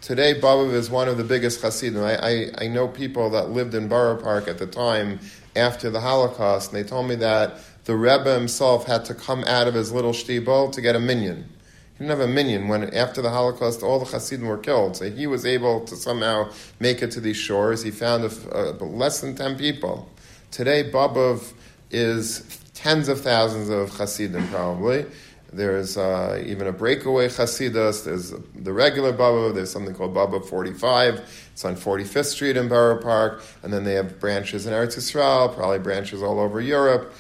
Today, 0.01 0.41
Bobov 0.41 0.73
is 0.73 0.89
one 0.89 1.09
of 1.09 1.19
the 1.19 1.25
biggest 1.25 1.61
Hasidim. 1.61 2.03
I, 2.03 2.17
I, 2.17 2.51
I 2.63 2.69
know 2.69 2.89
people 2.89 3.29
that 3.31 3.51
lived 3.51 3.75
in 3.75 3.89
Borough 3.89 4.17
Park 4.17 4.49
at 4.49 4.57
the 4.57 4.67
time 4.67 5.21
after 5.59 5.91
the 5.91 6.01
Holocaust, 6.01 6.73
and 6.73 6.83
they 6.83 6.89
told 6.89 7.09
me 7.09 7.17
that 7.17 7.59
the 7.85 7.97
Rebbe 7.97 8.33
himself 8.33 8.87
had 8.87 9.05
to 9.07 9.15
come 9.15 9.45
out 9.45 9.67
of 9.67 9.75
his 9.75 9.93
little 9.93 10.13
shtibel 10.13 10.71
to 10.73 10.81
get 10.81 10.95
a 10.95 11.01
minyan. 11.01 11.49
He 11.95 12.05
didn't 12.05 12.19
have 12.19 12.29
a 12.29 12.33
minyan 12.33 12.69
when 12.69 12.95
after 12.95 13.21
the 13.23 13.31
Holocaust 13.31 13.83
all 13.83 13.99
the 13.99 14.05
Hasidim 14.05 14.47
were 14.47 14.59
killed. 14.59 14.97
So 14.97 15.11
he 15.11 15.27
was 15.27 15.45
able 15.45 15.81
to 15.87 15.97
somehow 15.97 16.53
make 16.79 17.03
it 17.03 17.11
to 17.13 17.21
these 17.21 17.37
shores. 17.37 17.83
He 17.83 17.91
found 17.91 18.25
a, 18.25 18.31
a, 18.53 18.85
less 18.85 19.21
than 19.21 19.35
ten 19.35 19.59
people. 19.59 20.09
Today, 20.53 20.91
Bobov 20.91 21.53
is 21.91 22.61
tens 22.75 23.09
of 23.09 23.21
thousands 23.21 23.69
of 23.69 23.91
Hasidim 23.91 24.47
probably. 24.49 25.07
There's 25.53 25.97
uh, 25.97 26.43
even 26.47 26.67
a 26.67 26.73
breakaway 26.73 27.29
Hasidus. 27.29 28.05
There's 28.05 28.35
the 28.55 28.73
regular 28.73 29.13
Bobov. 29.13 29.55
There's 29.55 29.71
something 29.71 29.95
called 29.95 30.15
Bobov 30.15 30.47
45. 30.47 31.49
It's 31.53 31.65
on 31.65 31.75
45th 31.75 32.27
Street 32.27 32.57
in 32.57 32.69
Borough 32.69 33.01
Park. 33.01 33.43
And 33.63 33.73
then 33.73 33.85
they 33.85 33.95
have 33.95 34.21
branches 34.21 34.67
in 34.67 34.75
Eretz 34.75 34.99
Yisrael, 34.99 35.55
probably 35.55 35.79
branches 35.79 36.23
all 36.23 36.39
over 36.39 36.61
Europe. 36.61 37.15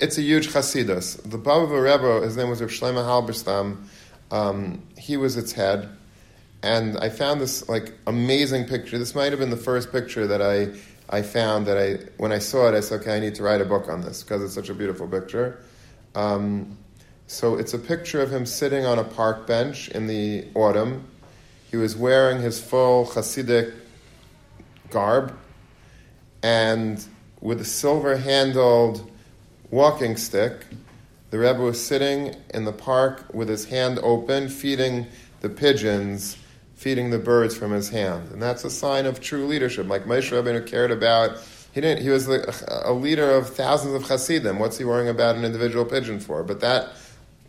It's 0.00 0.18
a 0.18 0.22
huge 0.22 0.48
Hasidus. 0.48 1.22
The 1.22 1.38
Bobov 1.38 1.70
Rebbe, 1.70 2.24
his 2.24 2.36
name 2.36 2.48
was 2.48 2.60
Rav 2.60 2.70
Shlomo 2.70 3.04
Halberstam, 3.04 3.84
um, 4.30 4.82
he 4.98 5.16
was 5.16 5.36
its 5.36 5.52
head, 5.52 5.88
and 6.62 6.98
I 6.98 7.08
found 7.08 7.40
this 7.40 7.68
like 7.68 7.92
amazing 8.06 8.64
picture. 8.64 8.98
This 8.98 9.14
might 9.14 9.30
have 9.30 9.38
been 9.38 9.50
the 9.50 9.56
first 9.56 9.92
picture 9.92 10.26
that 10.26 10.42
I 10.42 10.70
I 11.08 11.22
found 11.22 11.66
that 11.66 11.78
I 11.78 12.10
when 12.16 12.32
I 12.32 12.38
saw 12.38 12.68
it, 12.68 12.74
I 12.74 12.80
said, 12.80 13.02
okay, 13.02 13.16
I 13.16 13.20
need 13.20 13.34
to 13.36 13.42
write 13.42 13.60
a 13.60 13.64
book 13.64 13.88
on 13.88 14.00
this 14.00 14.22
because 14.22 14.42
it's 14.42 14.54
such 14.54 14.70
a 14.70 14.74
beautiful 14.74 15.06
picture. 15.06 15.62
Um, 16.14 16.76
so 17.26 17.56
it's 17.56 17.74
a 17.74 17.78
picture 17.78 18.20
of 18.20 18.32
him 18.32 18.46
sitting 18.46 18.84
on 18.84 18.98
a 18.98 19.04
park 19.04 19.46
bench 19.46 19.88
in 19.88 20.06
the 20.06 20.46
autumn. 20.54 21.04
He 21.70 21.76
was 21.76 21.96
wearing 21.96 22.40
his 22.40 22.60
full 22.60 23.06
Hasidic 23.06 23.74
garb, 24.90 25.36
and 26.42 27.04
with 27.40 27.60
a 27.60 27.64
silver-handled 27.64 29.10
walking 29.70 30.16
stick 30.16 30.66
the 31.34 31.40
Rebbe 31.40 31.58
was 31.58 31.84
sitting 31.84 32.36
in 32.50 32.64
the 32.64 32.72
park 32.72 33.24
with 33.34 33.48
his 33.48 33.64
hand 33.64 33.98
open, 34.04 34.48
feeding 34.48 35.08
the 35.40 35.48
pigeons, 35.48 36.36
feeding 36.76 37.10
the 37.10 37.18
birds 37.18 37.56
from 37.56 37.72
his 37.72 37.88
hand. 37.88 38.30
And 38.30 38.40
that's 38.40 38.62
a 38.62 38.70
sign 38.70 39.04
of 39.04 39.20
true 39.20 39.44
leadership. 39.48 39.88
Like 39.88 40.04
Moshe 40.04 40.30
Rabbeinu 40.30 40.64
cared 40.64 40.92
about, 40.92 41.38
he 41.72 41.80
didn't, 41.80 42.02
he 42.02 42.10
was 42.10 42.28
a 42.28 42.92
leader 42.92 43.28
of 43.32 43.48
thousands 43.48 43.94
of 43.94 44.08
Hasidim. 44.08 44.60
What's 44.60 44.78
he 44.78 44.84
worrying 44.84 45.08
about 45.08 45.34
an 45.34 45.44
individual 45.44 45.84
pigeon 45.84 46.20
for? 46.20 46.44
But 46.44 46.60
that 46.60 46.90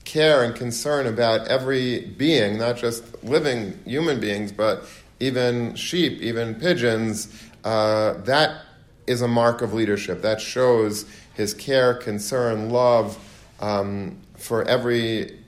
care 0.05 0.43
and 0.43 0.55
concern 0.55 1.07
about 1.07 1.47
every 1.47 2.05
being, 2.17 2.57
not 2.57 2.77
just 2.77 3.23
living 3.23 3.77
human 3.85 4.19
beings, 4.19 4.51
but 4.51 4.85
even 5.19 5.75
sheep, 5.75 6.21
even 6.21 6.55
pigeons, 6.55 7.43
uh, 7.63 8.13
that 8.23 8.61
is 9.07 9.21
a 9.21 9.27
mark 9.27 9.61
of 9.61 9.73
leadership. 9.73 10.21
That 10.21 10.39
shows 10.39 11.05
his 11.33 11.53
care, 11.53 11.93
concern, 11.93 12.69
love, 12.69 13.17
um, 13.59 14.17
for 14.37 14.63
every 14.63 15.39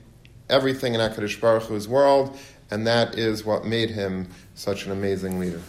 everything 0.50 0.94
in 0.94 1.00
Hakadosh 1.00 1.40
Baruch 1.40 1.64
Hu's 1.64 1.86
world, 1.86 2.38
and 2.70 2.86
that 2.86 3.18
is 3.18 3.44
what 3.44 3.64
made 3.64 3.90
him 3.90 4.28
such 4.54 4.86
an 4.86 4.92
amazing 4.92 5.38
leader. 5.38 5.60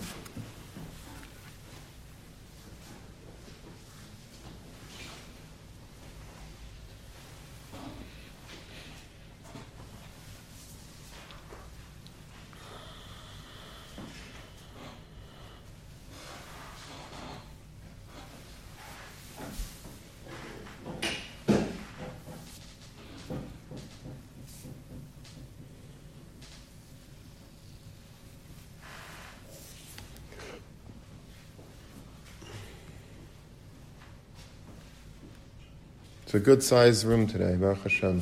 It's 36.30 36.36
a 36.36 36.40
good 36.40 36.62
sized 36.62 37.06
room 37.06 37.26
today, 37.26 37.56
Baruch 37.56 37.82
Hashem. 37.82 38.22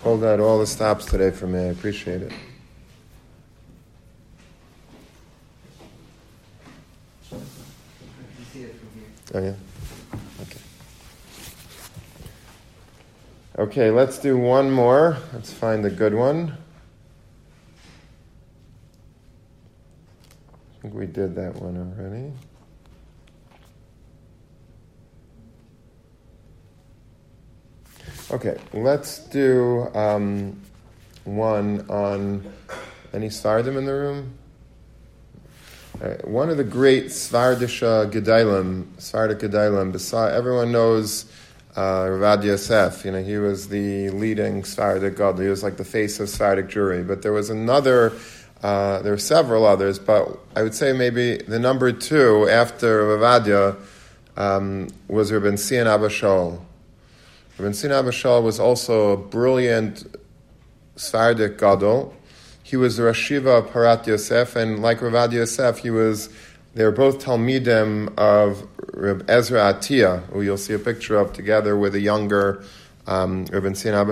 Pulled 0.00 0.24
out 0.24 0.40
all 0.40 0.58
the 0.58 0.66
stops 0.66 1.04
today 1.04 1.30
for 1.30 1.46
me. 1.46 1.60
I 1.60 1.66
appreciate 1.66 2.20
it. 2.20 2.32
Oh 9.32 9.40
yeah. 9.40 9.54
Okay. 10.42 10.60
Okay, 13.56 13.90
let's 13.92 14.18
do 14.18 14.36
one 14.36 14.68
more. 14.68 15.18
Let's 15.32 15.52
find 15.52 15.86
a 15.86 15.90
good 15.90 16.12
one. 16.12 16.58
I 20.48 20.82
think 20.82 20.94
we 20.94 21.06
did 21.06 21.36
that 21.36 21.54
one 21.54 21.76
already. 21.76 22.13
Okay, 28.34 28.58
let's 28.72 29.18
do 29.18 29.88
um, 29.94 30.60
one 31.22 31.88
on 31.88 32.44
any 33.12 33.28
Svardim 33.28 33.78
in 33.78 33.84
the 33.84 33.92
room. 33.92 34.34
Right, 36.00 36.26
one 36.26 36.50
of 36.50 36.56
the 36.56 36.64
great 36.64 37.04
Svardisha 37.06 38.10
Gedolim, 38.10 38.86
Svardik 38.96 39.38
Gedolim, 39.38 40.32
everyone 40.32 40.72
knows 40.72 41.26
uh, 41.76 42.06
Ravad 42.06 42.42
Yosef. 42.42 43.04
You 43.04 43.12
know, 43.12 43.22
he 43.22 43.38
was 43.38 43.68
the 43.68 44.10
leading 44.10 44.62
Svardik 44.62 45.14
God. 45.14 45.38
He 45.38 45.46
was 45.46 45.62
like 45.62 45.76
the 45.76 45.84
face 45.84 46.18
of 46.18 46.26
Svardik 46.26 46.68
Jewry. 46.68 47.06
But 47.06 47.22
there 47.22 47.32
was 47.32 47.50
another, 47.50 48.14
uh, 48.64 49.00
there 49.02 49.12
were 49.12 49.16
several 49.16 49.64
others, 49.64 50.00
but 50.00 50.40
I 50.56 50.64
would 50.64 50.74
say 50.74 50.92
maybe 50.92 51.36
the 51.36 51.60
number 51.60 51.92
two 51.92 52.48
after 52.48 53.16
Ravadia 53.16 53.76
um, 54.36 54.88
was 55.06 55.30
Rabbi 55.30 55.54
Sion 55.54 55.86
Abba 55.86 56.08
Shaul. 56.08 56.60
Rabbi 57.56 57.70
Sion 57.70 57.92
Abba 57.92 58.10
Shaul 58.10 58.42
was 58.42 58.58
also 58.58 59.12
a 59.12 59.16
brilliant 59.16 60.04
Svardik 60.96 61.56
Gadol. 61.56 62.12
He 62.64 62.76
was 62.76 62.96
the 62.96 63.04
Rosh 63.04 63.30
Yeshiva 63.30 63.58
of 63.58 63.70
Porat 63.70 64.08
Yosef, 64.08 64.56
and 64.56 64.82
like 64.82 64.98
Ravad 64.98 65.32
Yosef, 65.32 65.78
he 65.78 65.90
was, 65.90 66.30
they 66.74 66.82
were 66.82 66.90
both 66.90 67.24
Talmidim 67.24 68.12
of 68.18 68.66
Reb 68.92 69.24
Ezra 69.28 69.72
Atiyah, 69.72 70.24
who 70.32 70.42
you'll 70.42 70.56
see 70.56 70.72
a 70.72 70.80
picture 70.80 71.16
of 71.16 71.32
together 71.32 71.76
with 71.76 71.94
a 71.94 72.00
younger 72.00 72.64
um, 73.06 73.44
Rabbi 73.44 73.72
Sina. 73.74 74.04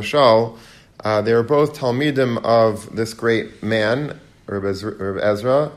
Uh, 1.00 1.20
they 1.22 1.34
were 1.34 1.42
both 1.42 1.76
Talmidim 1.76 2.44
of 2.44 2.94
this 2.94 3.12
great 3.12 3.60
man, 3.60 4.20
Reb 4.46 4.64
Ezra, 4.66 5.72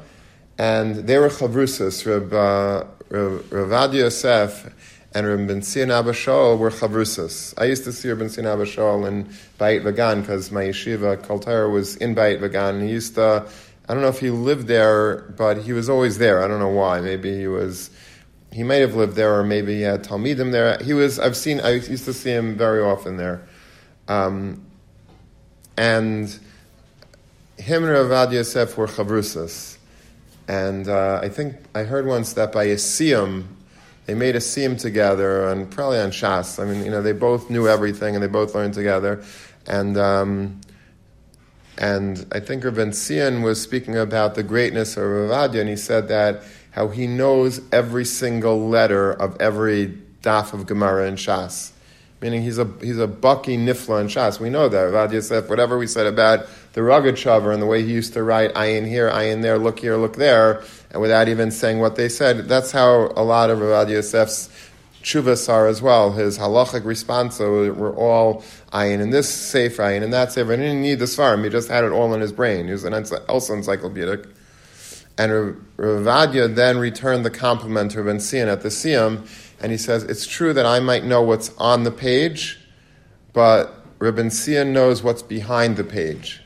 and 0.59 1.07
they 1.07 1.17
were 1.17 1.29
Chavrusas. 1.29 2.05
Reb, 2.05 2.31
uh, 2.31 2.83
Ravad 3.09 3.93
Yosef 3.95 4.94
and 5.15 5.25
Rabbi 5.25 5.45
Ben 5.45 5.61
Sion 5.61 5.91
Abba 5.91 6.11
Shaul 6.11 6.59
were 6.59 6.69
chavrusas. 6.69 7.53
I 7.57 7.63
used 7.65 7.85
to 7.85 7.93
see 7.93 8.09
Rabbi 8.09 8.19
Ben 8.19 8.29
Sion 8.29 8.45
Abba 8.45 8.65
Shaul 8.65 9.07
in 9.07 9.23
Beit 9.57 9.81
Vagan 9.83 10.19
because 10.19 10.51
my 10.51 10.63
yeshiva 10.63 11.23
Kol 11.23 11.39
Torah 11.39 11.69
was 11.69 11.95
in 11.95 12.13
Beit 12.13 12.41
Vagan. 12.41 12.81
He 12.83 12.89
used 12.89 13.15
to, 13.15 13.47
I 13.87 13.93
don't 13.93 14.03
know 14.03 14.09
if 14.09 14.19
he 14.19 14.29
lived 14.29 14.67
there, 14.67 15.21
but 15.37 15.63
he 15.63 15.71
was 15.71 15.89
always 15.89 16.17
there. 16.17 16.43
I 16.43 16.49
don't 16.49 16.59
know 16.59 16.67
why. 16.67 16.99
Maybe 16.99 17.33
he 17.33 17.47
was, 17.47 17.91
he 18.51 18.63
might 18.63 18.81
have 18.81 18.95
lived 18.95 19.15
there, 19.15 19.39
or 19.39 19.43
maybe 19.43 19.75
he 19.75 19.81
had 19.83 20.03
Talmidim 20.03 20.51
there. 20.51 20.77
He 20.83 20.93
was, 20.93 21.17
I've 21.17 21.37
seen, 21.37 21.61
I 21.61 21.75
used 21.75 22.03
to 22.05 22.13
see 22.13 22.31
him 22.31 22.57
very 22.57 22.81
often 22.81 23.15
there. 23.15 23.47
Um, 24.09 24.65
and 25.77 26.27
him 27.57 27.85
and 27.85 27.93
Ravad 27.93 28.33
Yosef 28.33 28.77
were 28.77 28.87
chavrusas. 28.87 29.77
And 30.49 30.89
uh, 30.89 31.21
I 31.23 31.29
think 31.29 31.55
I 31.73 31.83
heard 31.83 32.05
once 32.05 32.33
that 32.33 32.51
by 32.51 32.65
a 32.65 32.75
siyum, 32.75 33.45
they 34.05 34.13
made 34.13 34.35
a 34.35 34.39
siyum 34.39 34.79
together, 34.79 35.47
and 35.49 35.69
probably 35.69 35.99
on 35.99 36.11
Shas. 36.11 36.61
I 36.61 36.65
mean, 36.65 36.85
you 36.85 36.91
know, 36.91 37.01
they 37.01 37.11
both 37.11 37.49
knew 37.49 37.67
everything, 37.67 38.15
and 38.15 38.23
they 38.23 38.27
both 38.27 38.53
learned 38.53 38.73
together. 38.73 39.23
And 39.67 39.97
um, 39.97 40.61
and 41.77 42.25
I 42.31 42.39
think 42.39 42.63
Sion 42.63 43.41
was 43.41 43.61
speaking 43.61 43.97
about 43.97 44.35
the 44.35 44.43
greatness 44.43 44.95
of 44.95 45.03
Ravadia, 45.03 45.59
and 45.59 45.69
he 45.69 45.75
said 45.75 46.07
that 46.07 46.43
how 46.71 46.89
he 46.89 47.07
knows 47.07 47.61
every 47.71 48.05
single 48.05 48.67
letter 48.67 49.11
of 49.13 49.39
every 49.39 49.97
daf 50.21 50.53
of 50.53 50.65
Gemara 50.65 51.07
and 51.07 51.17
Shas. 51.17 51.71
Meaning 52.21 52.43
he's 52.43 52.57
a 52.57 52.65
he's 52.81 52.97
a 52.97 53.07
baki 53.07 53.57
nifla 53.57 54.01
in 54.01 54.07
Shas. 54.07 54.39
We 54.39 54.49
know 54.49 54.69
that. 54.69 54.83
Rav 54.83 55.13
Yosef, 55.13 55.49
whatever 55.49 55.77
we 55.77 55.85
said 55.85 56.07
about 56.07 56.47
the 56.73 56.81
Rogachover 56.81 57.53
and 57.53 57.61
the 57.61 57.65
way 57.65 57.83
he 57.83 57.91
used 57.91 58.13
to 58.13 58.23
write 58.23 58.53
ayin 58.53 58.87
here, 58.87 59.09
ayin 59.09 59.41
there, 59.41 59.57
look 59.57 59.79
here, 59.79 59.97
look 59.97 60.15
there, 60.15 60.63
and 60.91 61.01
without 61.01 61.27
even 61.27 61.51
saying 61.51 61.79
what 61.79 61.97
they 61.97 62.09
said, 62.09 62.47
that's 62.47 62.71
how 62.71 63.11
a 63.15 63.23
lot 63.23 63.49
of 63.49 63.59
Rav 63.59 63.89
Yosef's 63.89 64.49
chuvas 65.03 65.47
are 65.47 65.67
as 65.67 65.81
well. 65.81 66.13
His 66.13 66.37
halachic 66.37 66.83
response 66.83 67.39
oh, 67.39 67.71
were 67.73 67.95
all 67.95 68.43
ayin 68.73 69.01
in 69.01 69.11
this 69.11 69.31
sefer, 69.31 69.83
ayin 69.83 70.01
in 70.01 70.09
that 70.11 70.31
sefer. 70.31 70.51
He 70.51 70.57
didn't 70.57 70.81
need 70.81 70.99
the 70.99 71.05
svarim; 71.05 71.43
he 71.43 71.49
just 71.49 71.69
had 71.69 71.83
it 71.83 71.91
all 71.91 72.13
in 72.13 72.21
his 72.21 72.31
brain. 72.31 72.65
He 72.65 72.71
was 72.71 72.83
an 72.85 72.93
also 73.29 73.53
encyclopedic. 73.53 74.27
And 75.17 75.61
Ravadia 75.77 76.53
then 76.53 76.77
returned 76.77 77.23
the 77.23 77.29
compliment 77.29 77.91
to 77.91 77.99
Rabban 77.99 78.19
Sion 78.19 78.49
at 78.49 78.63
the 78.63 78.69
Siyum, 78.69 79.25
and 79.59 79.71
he 79.71 79.77
says, 79.77 80.03
It's 80.03 80.25
true 80.25 80.53
that 80.53 80.65
I 80.65 80.79
might 80.79 81.03
know 81.03 81.21
what's 81.21 81.55
on 81.57 81.83
the 81.83 81.91
page, 81.91 82.59
but 83.33 83.99
Rabban 83.99 84.31
Sion 84.31 84.73
knows 84.73 85.03
what's 85.03 85.21
behind 85.21 85.77
the 85.77 85.83
page. 85.83 86.41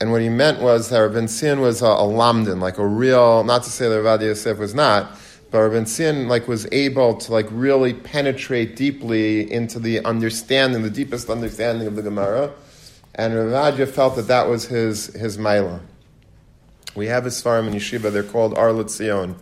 And 0.00 0.12
what 0.12 0.20
he 0.20 0.28
meant 0.28 0.60
was 0.60 0.90
that 0.90 0.98
Rabban 0.98 1.28
Sion 1.28 1.60
was 1.60 1.82
a, 1.82 1.86
a 1.86 2.06
lamdan, 2.06 2.60
like 2.60 2.78
a 2.78 2.86
real, 2.86 3.42
not 3.42 3.64
to 3.64 3.70
say 3.70 3.88
that 3.88 3.94
Ravadia 3.96 4.28
Yosef 4.28 4.58
was 4.58 4.74
not, 4.74 5.18
but 5.50 5.58
Rabban 5.58 5.88
Sion 5.88 6.28
like, 6.28 6.46
was 6.46 6.68
able 6.70 7.16
to 7.16 7.32
like 7.32 7.46
really 7.50 7.94
penetrate 7.94 8.76
deeply 8.76 9.50
into 9.50 9.78
the 9.78 10.04
understanding, 10.04 10.82
the 10.82 10.90
deepest 10.90 11.28
understanding 11.30 11.88
of 11.88 11.96
the 11.96 12.02
Gemara. 12.02 12.52
And 13.14 13.34
Ravadia 13.34 13.88
felt 13.88 14.14
that 14.16 14.28
that 14.28 14.48
was 14.48 14.66
his, 14.66 15.06
his 15.14 15.36
Maila. 15.38 15.80
We 16.94 17.06
have 17.06 17.24
his 17.24 17.40
farm 17.42 17.66
in 17.68 17.74
Yeshiva, 17.74 18.12
they're 18.12 18.22
called 18.22 18.56
Ohr 18.56 18.72
L'Tzion. 18.72 19.34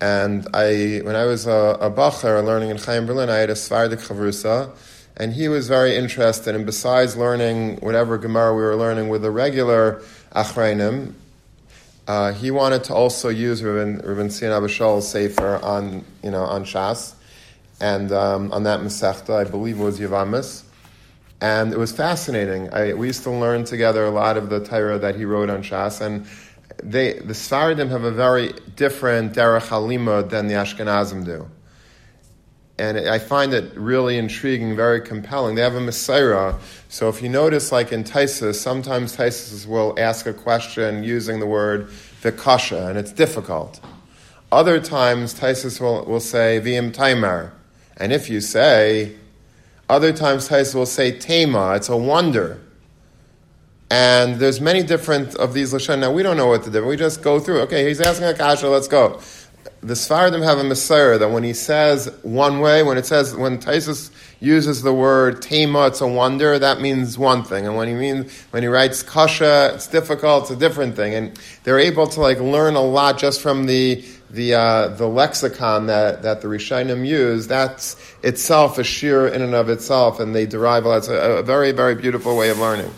And 0.00 0.46
I, 0.52 1.00
when 1.04 1.16
I 1.16 1.24
was 1.24 1.46
a, 1.46 1.78
a 1.80 1.90
Bacher 1.90 2.44
learning 2.44 2.70
in 2.70 2.76
Chaim 2.76 3.06
Berlin, 3.06 3.30
I 3.30 3.36
had 3.36 3.50
a 3.50 3.54
Svardik 3.54 4.06
Chavrusa, 4.06 4.70
and 5.16 5.32
he 5.32 5.48
was 5.48 5.68
very 5.68 5.96
interested. 5.96 6.54
And 6.54 6.66
besides 6.66 7.16
learning 7.16 7.76
whatever 7.76 8.18
Gemara 8.18 8.54
we 8.54 8.62
were 8.62 8.76
learning 8.76 9.08
with 9.08 9.22
the 9.22 9.30
regular 9.30 10.02
Acharonim, 10.34 11.14
uh, 12.06 12.32
he 12.32 12.50
wanted 12.50 12.84
to 12.84 12.94
also 12.94 13.30
use 13.30 13.62
Rabban 13.62 14.38
Sion 14.38 14.52
Abba 14.52 14.68
Shaul's 14.68 15.08
Sefer 15.08 15.58
on, 15.62 16.04
you 16.22 16.30
know, 16.30 16.44
on 16.44 16.64
Shas, 16.64 17.14
and 17.80 18.12
um, 18.12 18.52
on 18.52 18.62
that 18.64 18.80
Masechta, 18.80 19.34
I 19.34 19.44
believe 19.44 19.80
it 19.80 19.82
was 19.82 19.98
Yavamis. 19.98 20.62
And 21.40 21.72
it 21.72 21.78
was 21.78 21.92
fascinating. 21.92 22.72
I, 22.72 22.94
we 22.94 23.08
used 23.08 23.22
to 23.24 23.30
learn 23.30 23.64
together 23.64 24.04
a 24.04 24.10
lot 24.10 24.36
of 24.36 24.48
the 24.48 24.60
Torah 24.64 24.98
that 24.98 25.16
he 25.16 25.24
wrote 25.24 25.50
on 25.50 25.62
Shas, 25.62 26.00
and 26.00 26.26
they, 26.82 27.14
the 27.14 27.32
Sfaradim 27.32 27.88
have 27.90 28.04
a 28.04 28.10
very 28.10 28.52
different 28.74 29.34
derech 29.34 29.68
halima 29.68 30.22
than 30.22 30.46
the 30.46 30.54
Ashkenazim 30.54 31.24
do. 31.24 31.48
And 32.78 32.98
I 33.08 33.18
find 33.18 33.54
it 33.54 33.74
really 33.74 34.18
intriguing, 34.18 34.76
very 34.76 35.00
compelling. 35.00 35.54
They 35.54 35.62
have 35.62 35.74
a 35.74 35.80
Messiah. 35.80 36.54
So 36.90 37.08
if 37.08 37.22
you 37.22 37.30
notice, 37.30 37.72
like 37.72 37.90
in 37.90 38.04
Taisus, 38.04 38.56
sometimes 38.56 39.16
Taisus 39.16 39.66
will 39.66 39.94
ask 39.96 40.26
a 40.26 40.34
question 40.34 41.02
using 41.02 41.40
the 41.40 41.46
word 41.46 41.88
vikasha, 42.20 42.90
and 42.90 42.98
it's 42.98 43.12
difficult. 43.12 43.80
Other 44.52 44.78
times, 44.78 45.34
Taisus 45.34 45.80
will, 45.80 46.04
will 46.04 46.20
say 46.20 46.58
vim 46.58 46.92
taimar. 46.92 47.52
And 47.96 48.12
if 48.12 48.28
you 48.28 48.42
say, 48.42 49.16
other 49.88 50.12
times 50.12 50.48
Taisus 50.48 50.74
will 50.74 50.84
say 50.86 51.18
tema, 51.18 51.74
it's 51.76 51.88
a 51.88 51.96
wonder. 51.96 52.60
And 53.90 54.36
there's 54.36 54.60
many 54.60 54.82
different 54.82 55.36
of 55.36 55.54
these 55.54 55.72
lashon. 55.72 56.00
Now 56.00 56.10
we 56.10 56.22
don't 56.22 56.36
know 56.36 56.48
what 56.48 56.64
to 56.64 56.70
do. 56.70 56.84
We 56.84 56.96
just 56.96 57.22
go 57.22 57.38
through. 57.38 57.60
Okay, 57.62 57.86
he's 57.86 58.00
asking 58.00 58.26
a 58.26 58.34
kasha. 58.34 58.68
Let's 58.68 58.88
go. 58.88 59.20
The 59.82 59.94
Sfaradim 59.94 60.42
have 60.42 60.58
a 60.58 60.64
Messiah 60.64 61.18
that 61.18 61.30
when 61.30 61.44
he 61.44 61.52
says 61.52 62.12
one 62.22 62.60
way, 62.60 62.82
when 62.82 62.98
it 62.98 63.06
says 63.06 63.36
when 63.36 63.58
Taisus 63.58 64.10
uses 64.40 64.82
the 64.82 64.92
word 64.92 65.40
tema, 65.40 65.86
it's 65.86 66.00
a 66.00 66.08
wonder. 66.08 66.58
That 66.58 66.80
means 66.80 67.16
one 67.16 67.44
thing, 67.44 67.66
and 67.66 67.76
when 67.76 67.86
he 67.86 67.94
means 67.94 68.32
when 68.50 68.64
he 68.64 68.68
writes 68.68 69.04
kasha, 69.04 69.72
it's 69.74 69.86
difficult. 69.86 70.44
It's 70.44 70.50
a 70.50 70.56
different 70.56 70.96
thing. 70.96 71.14
And 71.14 71.38
they're 71.62 71.78
able 71.78 72.08
to 72.08 72.20
like 72.20 72.40
learn 72.40 72.74
a 72.74 72.82
lot 72.82 73.18
just 73.18 73.40
from 73.40 73.66
the 73.66 74.04
the 74.30 74.54
uh, 74.54 74.88
the 74.88 75.06
lexicon 75.06 75.86
that, 75.86 76.22
that 76.22 76.40
the 76.40 76.48
Rishonim 76.48 77.06
use. 77.06 77.46
That's 77.46 77.94
itself 78.24 78.78
a 78.78 78.84
sheer 78.84 79.28
in 79.28 79.42
and 79.42 79.54
of 79.54 79.68
itself, 79.68 80.18
and 80.18 80.34
they 80.34 80.46
derive 80.46 80.84
a 80.84 80.88
lot. 80.88 80.98
It's 80.98 81.08
a, 81.08 81.14
a 81.14 81.42
very 81.44 81.70
very 81.70 81.94
beautiful 81.94 82.36
way 82.36 82.50
of 82.50 82.58
learning. 82.58 82.90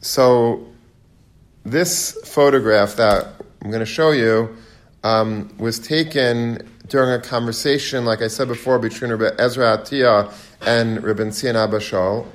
So, 0.00 0.64
this 1.64 2.12
photograph 2.24 2.94
that 2.96 3.34
I'm 3.62 3.70
going 3.70 3.80
to 3.80 3.86
show 3.86 4.12
you 4.12 4.56
um, 5.02 5.52
was 5.58 5.80
taken 5.80 6.68
during 6.86 7.10
a 7.10 7.20
conversation, 7.20 8.04
like 8.04 8.22
I 8.22 8.28
said 8.28 8.46
before, 8.46 8.78
between 8.78 9.10
Rabbi 9.10 9.34
Ezra 9.42 9.76
Atiyah 9.76 10.32
and 10.62 11.02
Rabbi 11.02 11.30
Sion 11.30 11.56
Abba 11.56 11.78
Shaul. 11.78 12.26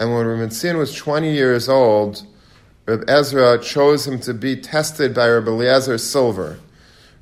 And 0.00 0.14
when 0.14 0.26
Rabbi 0.26 0.48
Sion 0.48 0.78
was 0.78 0.94
20 0.94 1.30
years 1.30 1.68
old, 1.68 2.26
Rabbi 2.86 3.04
Ezra 3.06 3.62
chose 3.62 4.06
him 4.06 4.18
to 4.20 4.32
be 4.32 4.56
tested 4.56 5.14
by 5.14 5.28
Rabbi 5.28 5.50
Eliezer 5.50 5.98
Silver. 5.98 6.58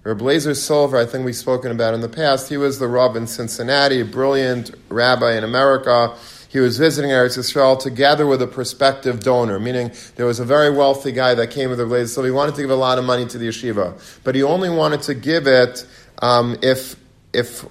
Rabbi 0.05 0.23
Eliezer 0.23 0.55
Silver, 0.55 0.97
I 0.97 1.07
think 1.07 1.25
we've 1.25 1.35
spoken 1.35 1.73
about 1.73 1.93
in 1.93 2.03
the 2.03 2.09
past, 2.09 2.49
he 2.49 2.57
was 2.57 2.79
the 2.79 2.87
Rav 2.87 3.17
in 3.17 3.27
Cincinnati, 3.27 4.01
a 4.01 4.05
brilliant 4.05 4.71
rabbi 4.89 5.37
in 5.37 5.43
America 5.43 6.15
he 6.53 6.61
was 6.61 6.77
visiting 6.77 7.11
Eretz 7.11 7.39
Yisrael 7.39 7.81
together 7.81 8.27
with 8.27 8.43
a 8.43 8.47
prospective 8.47 9.21
donor, 9.21 9.59
meaning 9.59 9.91
there 10.17 10.27
was 10.27 10.39
a 10.39 10.45
very 10.45 10.69
wealthy 10.69 11.11
guy 11.11 11.35
that 11.35 11.51
came 11.51 11.71
with 11.71 11.79
the 11.79 11.87
blaze, 11.87 12.13
so 12.13 12.23
he 12.23 12.31
wanted 12.31 12.55
to 12.57 12.61
give 12.61 12.71
a 12.71 12.77
lot 12.77 12.99
of 12.99 13.07
money 13.07 13.25
to 13.25 13.39
the 13.39 13.49
yeshiva, 13.49 13.99
but 14.23 14.35
he 14.35 14.43
only 14.43 14.69
wanted 14.69 15.01
to 15.03 15.15
give 15.15 15.47
it 15.47 15.87
um, 16.21 16.59
if 16.63 16.97
if 17.33 17.65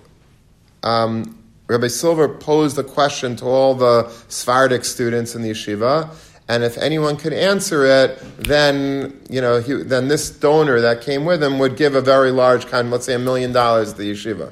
um, 0.81 1.37
Rabbi 1.67 1.89
Silver 1.89 2.27
posed 2.27 2.79
a 2.79 2.83
question 2.83 3.35
to 3.35 3.45
all 3.45 3.75
the 3.75 4.09
Sephardic 4.29 4.83
students 4.83 5.35
in 5.35 5.43
the 5.43 5.51
yeshiva, 5.51 6.09
and 6.49 6.63
if 6.63 6.75
anyone 6.79 7.17
could 7.17 7.33
answer 7.33 7.85
it, 7.85 8.17
then 8.39 9.21
you 9.29 9.41
know 9.41 9.61
he, 9.61 9.73
then 9.73 10.07
this 10.07 10.31
donor 10.31 10.81
that 10.81 11.01
came 11.01 11.23
with 11.23 11.43
him 11.43 11.59
would 11.59 11.77
give 11.77 11.93
a 11.93 12.01
very 12.01 12.31
large 12.31 12.65
kind, 12.65 12.89
let's 12.89 13.05
say 13.05 13.13
a 13.13 13.19
million 13.19 13.51
dollars 13.51 13.93
to 13.93 13.99
the 13.99 14.11
yeshiva. 14.11 14.51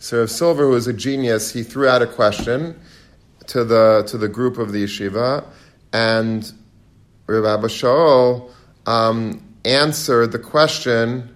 So 0.00 0.26
Silver, 0.26 0.64
who 0.64 0.70
was 0.70 0.88
a 0.88 0.92
genius, 0.92 1.52
he 1.52 1.62
threw 1.62 1.86
out 1.86 2.02
a 2.02 2.08
question 2.08 2.80
to 3.48 3.64
the 3.64 4.04
to 4.08 4.18
the 4.18 4.28
group 4.28 4.58
of 4.58 4.72
the 4.72 4.84
yeshiva, 4.84 5.44
and 5.92 6.52
Rabbi 7.26 7.66
Shaul 7.66 8.50
um, 8.86 9.42
answered 9.64 10.32
the 10.32 10.38
question. 10.38 11.30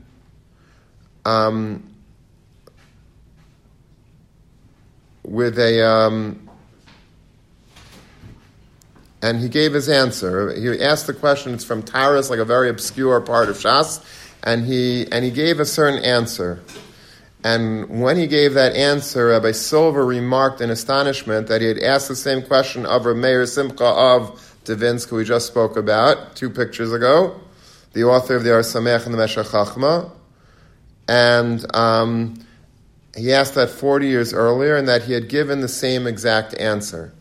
Um, 1.24 1.84
with 5.28 5.58
a 5.58 5.86
um, 5.86 6.48
and 9.22 9.40
he 9.40 9.48
gave 9.48 9.74
his 9.74 9.88
answer. 9.88 10.54
He 10.54 10.82
asked 10.82 11.06
the 11.06 11.14
question. 11.14 11.54
It's 11.54 11.64
from 11.64 11.82
Taurus, 11.82 12.30
like 12.30 12.38
a 12.38 12.44
very 12.44 12.68
obscure 12.68 13.20
part 13.20 13.48
of 13.48 13.56
Shas, 13.56 14.04
and 14.42 14.64
he 14.64 15.10
and 15.12 15.24
he 15.24 15.30
gave 15.30 15.60
a 15.60 15.64
certain 15.64 16.02
answer. 16.04 16.60
And 17.48 18.02
when 18.02 18.18
he 18.18 18.26
gave 18.26 18.52
that 18.54 18.76
answer, 18.76 19.28
Rabbi 19.28 19.52
Silver 19.52 20.04
remarked 20.04 20.60
in 20.60 20.68
astonishment 20.68 21.46
that 21.46 21.62
he 21.62 21.66
had 21.68 21.78
asked 21.78 22.08
the 22.08 22.14
same 22.14 22.42
question 22.42 22.84
of 22.84 23.06
Rabbi 23.06 23.18
Meir 23.18 23.46
Simcha 23.46 23.86
of 23.86 24.58
Devinsk, 24.66 25.08
who 25.08 25.16
we 25.16 25.24
just 25.24 25.46
spoke 25.46 25.78
about 25.78 26.36
two 26.36 26.50
pictures 26.50 26.92
ago, 26.92 27.40
the 27.94 28.04
author 28.04 28.36
of 28.36 28.44
the 28.44 28.52
Or 28.52 28.60
Sameach 28.60 29.06
and 29.06 29.14
the 29.14 29.18
Meshech 29.18 29.46
Chachma. 29.46 30.10
And 31.08 31.64
um, 31.74 32.34
he 33.16 33.32
asked 33.32 33.54
that 33.54 33.70
40 33.70 34.06
years 34.06 34.34
earlier, 34.34 34.76
and 34.76 34.86
that 34.86 35.04
he 35.04 35.14
had 35.14 35.30
given 35.30 35.62
the 35.62 35.68
same 35.68 36.06
exact 36.06 36.52
answer. 36.58 37.14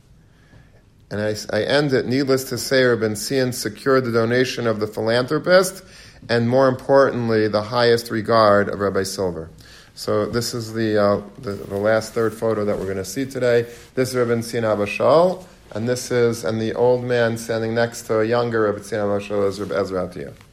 And 1.09 1.21
I, 1.21 1.35
I 1.53 1.63
end 1.63 1.93
it, 1.93 2.05
needless 2.05 2.43
to 2.49 2.57
say, 2.57 2.83
Rabbi 2.83 3.13
Sion 3.13 3.53
secured 3.53 4.03
the 4.03 4.11
donation 4.11 4.67
of 4.67 4.81
the 4.81 4.87
philanthropist, 4.87 5.85
and 6.27 6.49
more 6.49 6.67
importantly, 6.67 7.47
the 7.47 7.61
highest 7.61 8.11
regard 8.11 8.67
of 8.67 8.81
Rabbi 8.81 9.03
Silver. 9.03 9.49
So 9.97 10.27
this 10.27 10.53
is 10.53 10.73
the, 10.73 10.95
uh, 10.95 11.21
the, 11.39 11.53
the, 11.53 11.75
last 11.75 12.13
third 12.13 12.31
photo 12.31 12.63
that 12.65 12.77
we're 12.77 12.85
going 12.85 12.97
to 12.97 13.03
see 13.03 13.25
today. 13.25 13.63
This 13.95 14.09
is 14.09 14.15
Rabbi 14.15 14.41
Sion 14.41 14.63
Abba 14.63 14.85
Shaul, 14.85 15.43
and 15.71 15.89
this 15.89 16.11
is, 16.11 16.45
and 16.45 16.61
the 16.61 16.75
old 16.75 17.03
man 17.03 17.35
standing 17.35 17.73
next 17.73 18.03
to 18.03 18.19
a 18.19 18.23
younger 18.23 18.61
Rabbi 18.71 18.83
Sion 18.83 18.99
Abba 18.99 19.19
Shaul 19.25 19.49
is 19.49 19.59
Rabbi 19.59 19.73
Ezra 19.73 20.07
Atiyah. 20.07 20.46